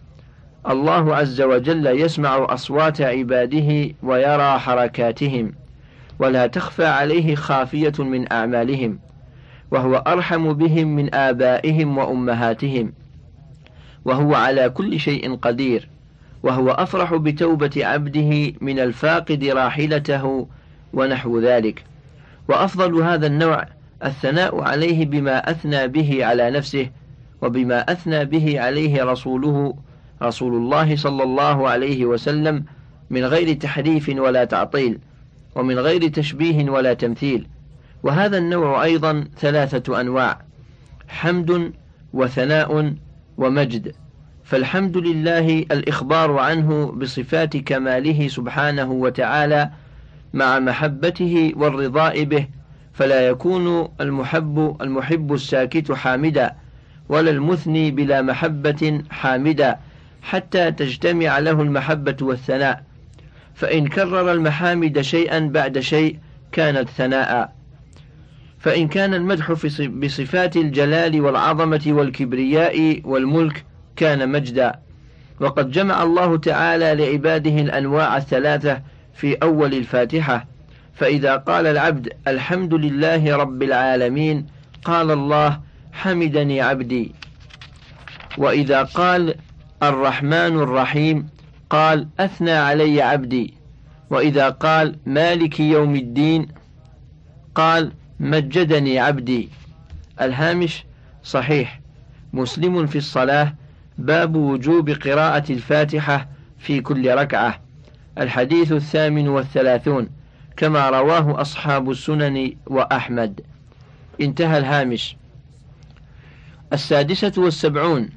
الله 0.70 1.16
عز 1.16 1.41
وجل 1.41 1.88
يسمع 1.88 2.47
أصوات 2.49 3.01
عباده 3.01 3.93
ويرى 4.03 4.59
حركاتهم 4.59 5.51
ولا 6.20 6.47
تخفى 6.47 6.86
عليه 6.86 7.36
خافية 7.36 7.93
من 7.99 8.32
أعمالهم 8.32 8.99
وهو 9.72 9.95
أرحم 9.95 10.53
بهم 10.53 10.95
من 10.95 11.16
آبائهم 11.16 11.97
وأمهاتهم 11.97 12.93
وهو 14.05 14.36
على 14.36 14.70
كل 14.70 14.99
شيء 14.99 15.36
قدير. 15.36 15.94
وهو 16.45 16.71
أفرح 16.71 17.15
بتوبة 17.15 17.71
عبده 17.85 18.53
من 18.61 18.79
الفاقد 18.79 19.43
راحلته 19.43 20.47
ونحو 20.93 21.39
ذلك. 21.39 21.83
وأفضل 22.47 23.01
هذا 23.01 23.27
النوع 23.27 23.65
الثناء 24.03 24.61
عليه 24.61 25.05
بما 25.05 25.51
أثنى 25.51 25.87
به 25.87 26.25
على 26.25 26.51
نفسه 26.51 26.89
وبما 27.41 27.91
أثنى 27.91 28.25
به 28.25 28.61
عليه 28.61 29.03
رسوله 29.03 29.75
رسول 30.21 30.53
الله 30.53 30.95
صلى 30.95 31.23
الله 31.23 31.69
عليه 31.69 32.05
وسلم 32.05 32.63
من 33.09 33.25
غير 33.25 33.53
تحريف 33.53 34.09
ولا 34.09 34.45
تعطيل 34.45 34.99
ومن 35.55 35.79
غير 35.79 36.07
تشبيه 36.07 36.69
ولا 36.69 36.93
تمثيل. 36.93 37.47
وهذا 38.03 38.37
النوع 38.37 38.83
أيضا 38.83 39.27
ثلاثة 39.37 40.01
أنواع 40.01 40.41
حمد 41.07 41.73
وثناء 42.13 42.95
ومجد. 43.37 43.95
فالحمد 44.45 44.97
لله 44.97 45.59
الإخبار 45.59 46.37
عنه 46.37 46.91
بصفات 46.91 47.57
كماله 47.57 48.27
سبحانه 48.27 48.91
وتعالى 48.91 49.69
مع 50.33 50.59
محبته 50.59 51.53
والرضاء 51.55 52.23
به 52.23 52.47
فلا 52.93 53.27
يكون 53.27 53.89
المحب 54.01 54.77
المحب 54.81 55.33
الساكت 55.33 55.91
حامدا 55.91 56.55
ولا 57.09 57.31
المثني 57.31 57.91
بلا 57.91 58.21
محبة 58.21 59.01
حامدا 59.09 59.79
حتى 60.21 60.71
تجتمع 60.71 61.39
له 61.39 61.61
المحبة 61.61 62.17
والثناء. 62.21 62.83
فإن 63.55 63.87
كرر 63.87 64.31
المحامد 64.31 65.01
شيئا 65.01 65.39
بعد 65.39 65.79
شيء 65.79 66.19
كانت 66.51 66.89
ثناء. 66.89 67.55
فإن 68.59 68.87
كان 68.87 69.13
المدح 69.13 69.51
بصفات 69.87 70.57
الجلال 70.57 71.21
والعظمة 71.21 71.83
والكبرياء 71.87 73.01
والملك 73.03 73.65
كان 73.95 74.29
مجدا. 74.29 74.79
وقد 75.39 75.71
جمع 75.71 76.03
الله 76.03 76.37
تعالى 76.37 76.95
لعباده 76.95 77.61
الأنواع 77.61 78.17
الثلاثة 78.17 78.81
في 79.13 79.35
أول 79.35 79.73
الفاتحة. 79.73 80.45
فإذا 80.93 81.35
قال 81.35 81.67
العبد 81.67 82.13
الحمد 82.27 82.73
لله 82.73 83.35
رب 83.35 83.63
العالمين 83.63 84.45
قال 84.83 85.11
الله 85.11 85.59
حمدني 85.93 86.61
عبدي. 86.61 87.15
وإذا 88.37 88.83
قال 88.83 89.35
الرحمن 89.83 90.59
الرحيم 90.59 91.27
قال 91.69 92.07
أثنى 92.19 92.51
علي 92.51 93.01
عبدي. 93.01 93.53
وإذا 94.09 94.49
قال 94.49 94.95
مالك 95.05 95.59
يوم 95.59 95.95
الدين 95.95 96.47
قال 97.55 97.91
مجدني 98.19 98.99
عبدي. 98.99 99.49
الهامش 100.21 100.85
صحيح. 101.23 101.81
مسلم 102.33 102.85
في 102.85 102.97
الصلاة 102.97 103.53
باب 103.97 104.35
وجوب 104.35 104.89
قراءة 104.89 105.51
الفاتحة 105.51 106.29
في 106.59 106.81
كل 106.81 107.15
ركعة. 107.15 107.61
الحديث 108.17 108.71
الثامن 108.71 109.27
والثلاثون 109.27 110.09
كما 110.57 110.89
رواه 110.89 111.41
أصحاب 111.41 111.91
السنن 111.91 112.53
وأحمد. 112.67 113.41
انتهى 114.21 114.57
الهامش. 114.57 115.17
السادسة 116.73 117.31
والسبعون 117.37 118.09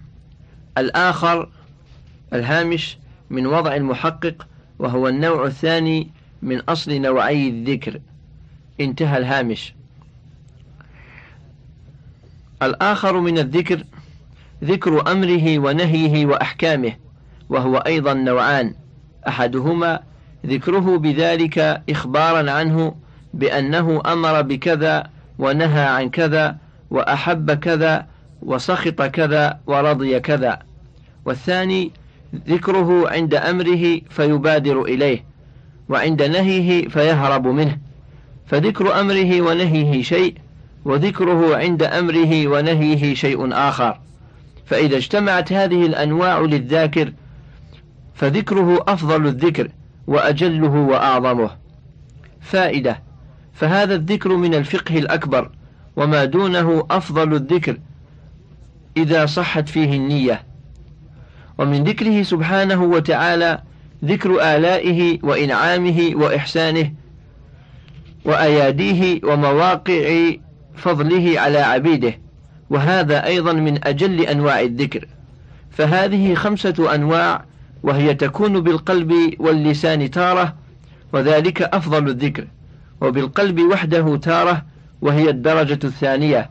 الآخر 0.79 1.49
الهامش 2.33 2.99
من 3.31 3.47
وضع 3.47 3.75
المحقق 3.75 4.47
وهو 4.79 5.09
النوع 5.09 5.47
الثاني 5.47 6.11
من 6.43 6.61
أصل 6.61 7.01
نوعي 7.01 7.49
الذكر. 7.49 8.01
انتهى 8.81 9.19
الهامش. 9.19 9.75
الآخر 12.63 13.21
من 13.21 13.39
الذكر 13.39 13.85
ذكر 14.65 15.13
أمره 15.13 15.59
ونهيه 15.59 16.27
وأحكامه 16.27 16.93
وهو 17.49 17.77
أيضا 17.77 18.15
نوعان. 18.15 18.75
أحدهما 19.29 20.01
ذكره 20.47 20.99
بذلك 20.99 21.83
إخبارا 21.91 22.51
عنه 22.51 22.95
بأنه 23.35 24.03
أمر 24.07 24.43
بكذا 24.43 25.11
ونهى 25.39 25.85
عن 25.85 26.11
كذا 26.11 26.57
وأحب 26.91 27.51
كذا 27.51 28.07
وسخط 28.43 29.03
كذا 29.03 29.61
ورضي 29.67 30.21
كذا. 30.21 30.59
والثاني 31.25 31.93
ذكره 32.49 33.11
عند 33.11 33.35
أمره 33.35 34.01
فيبادر 34.11 34.83
إليه 34.83 35.25
وعند 35.89 36.23
نهيه 36.23 36.89
فيهرب 36.89 37.47
منه. 37.47 37.79
فذكر 38.47 39.01
أمره 39.01 39.41
ونهيه 39.41 40.03
شيء 40.03 40.35
وذكره 40.85 41.57
عند 41.57 41.83
أمره 41.83 42.47
ونهيه 42.49 43.15
شيء 43.15 43.53
آخر. 43.53 43.99
فإذا 44.69 44.97
اجتمعت 44.97 45.53
هذه 45.53 45.87
الأنواع 45.87 46.39
للذاكر 46.39 47.13
فذكره 48.15 48.85
أفضل 48.89 49.27
الذكر 49.27 49.69
وأجله 50.07 50.71
وأعظمه. 50.71 51.51
فائدة 52.41 53.03
فهذا 53.53 53.95
الذكر 53.95 54.37
من 54.37 54.55
الفقه 54.55 54.99
الأكبر 54.99 55.51
وما 55.97 56.25
دونه 56.25 56.87
أفضل 56.91 57.35
الذكر 57.35 57.79
إذا 58.97 59.27
صحت 59.27 59.69
فيه 59.69 59.97
النية. 59.97 60.43
ومن 61.59 61.85
ذكره 61.85 62.23
سبحانه 62.23 62.83
وتعالى 62.83 63.63
ذكر 64.05 64.31
آلائه 64.57 65.19
وإنعامه 65.23 66.11
وإحسانه 66.15 66.93
وأياديه 68.25 69.21
ومواقع 69.25 70.31
فضله 70.77 71.41
على 71.41 71.59
عبيده. 71.59 72.28
وهذا 72.71 73.27
أيضا 73.27 73.53
من 73.53 73.87
أجل 73.87 74.21
أنواع 74.21 74.61
الذكر. 74.61 75.07
فهذه 75.71 76.35
خمسة 76.35 76.95
أنواع 76.95 77.45
وهي 77.83 78.15
تكون 78.15 78.61
بالقلب 78.61 79.35
واللسان 79.39 80.11
تارة 80.11 80.55
وذلك 81.13 81.63
أفضل 81.63 82.09
الذكر. 82.09 82.47
وبالقلب 83.01 83.61
وحده 83.61 84.17
تارة 84.17 84.65
وهي 85.03 85.31
الدرجة 85.31 85.79
الثانية 85.85 86.51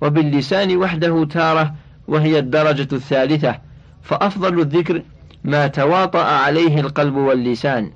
وباللسان 0.00 0.76
وحده 0.76 1.24
تارة 1.24 1.74
وهي 2.08 2.38
الدرجة 2.38 2.88
الثالثة. 2.92 3.58
فأفضل 4.02 4.60
الذكر 4.60 5.02
ما 5.44 5.66
تواطأ 5.66 6.24
عليه 6.24 6.80
القلب 6.80 7.16
واللسان. 7.16 7.90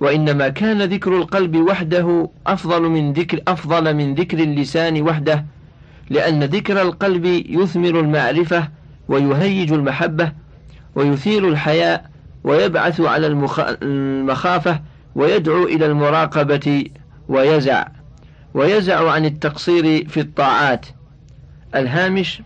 وإنما 0.00 0.48
كان 0.48 0.82
ذكر 0.82 1.16
القلب 1.16 1.56
وحده 1.56 2.30
أفضل 2.46 2.82
من 2.82 3.12
ذكر 3.12 3.40
أفضل 3.48 3.94
من 3.94 4.14
ذكر 4.14 4.38
اللسان 4.38 5.02
وحده 5.02 5.44
لأن 6.10 6.44
ذكر 6.44 6.82
القلب 6.82 7.24
يثمر 7.48 8.00
المعرفة 8.00 8.68
ويهيج 9.08 9.72
المحبة 9.72 10.32
ويثير 10.94 11.48
الحياء 11.48 12.10
ويبعث 12.44 13.00
على 13.00 13.26
المخافة 13.82 14.80
ويدعو 15.14 15.64
إلى 15.64 15.86
المراقبة 15.86 16.84
ويزع 17.28 17.86
ويزع 18.54 19.10
عن 19.10 19.24
التقصير 19.24 20.08
في 20.08 20.20
الطاعات. 20.20 20.86
الهامش 21.74 22.42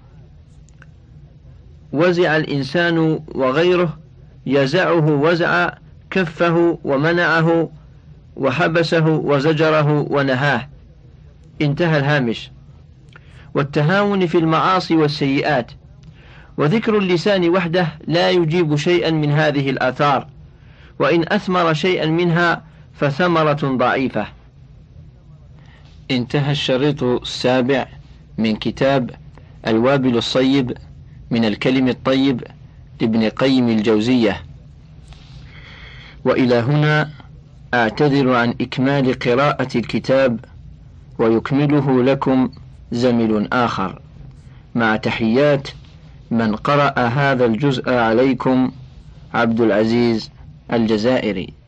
وزع 1.92 2.36
الإنسان 2.36 3.20
وغيره 3.34 3.98
يزعه 4.46 5.06
وزع 5.10 5.70
كفه 6.10 6.78
ومنعه 6.84 7.70
وحبسه 8.36 9.08
وزجره 9.08 10.06
ونهاه. 10.10 10.68
انتهى 11.62 11.98
الهامش. 11.98 12.50
والتهاون 13.54 14.26
في 14.26 14.38
المعاصي 14.38 14.96
والسيئات. 14.96 15.72
وذكر 16.56 16.98
اللسان 16.98 17.48
وحده 17.48 17.86
لا 18.06 18.30
يجيب 18.30 18.76
شيئا 18.76 19.10
من 19.10 19.30
هذه 19.30 19.70
الآثار. 19.70 20.26
وإن 20.98 21.24
أثمر 21.28 21.74
شيئا 21.74 22.06
منها 22.06 22.62
فثمرة 22.94 23.76
ضعيفة. 23.76 24.26
انتهى 26.10 26.52
الشريط 26.52 27.02
السابع 27.02 27.86
من 28.38 28.56
كتاب 28.56 29.10
الوابل 29.66 30.16
الصيب 30.16 30.76
من 31.30 31.44
الكلم 31.44 31.88
الطيب 31.88 32.42
لابن 33.00 33.28
قيم 33.28 33.68
الجوزية. 33.68 34.42
وإلى 36.24 36.54
هنا 36.54 37.10
أعتذر 37.74 38.34
عن 38.34 38.54
إكمال 38.60 39.18
قراءة 39.18 39.78
الكتاب 39.78 40.40
ويكمله 41.18 42.02
لكم 42.02 42.50
زمل 42.92 43.48
آخر. 43.52 43.98
مع 44.74 44.96
تحيات 44.96 45.68
من 46.30 46.56
قرأ 46.56 47.00
هذا 47.00 47.44
الجزء 47.44 47.90
عليكم 47.90 48.72
عبد 49.34 49.60
العزيز 49.60 50.30
الجزائري. 50.72 51.61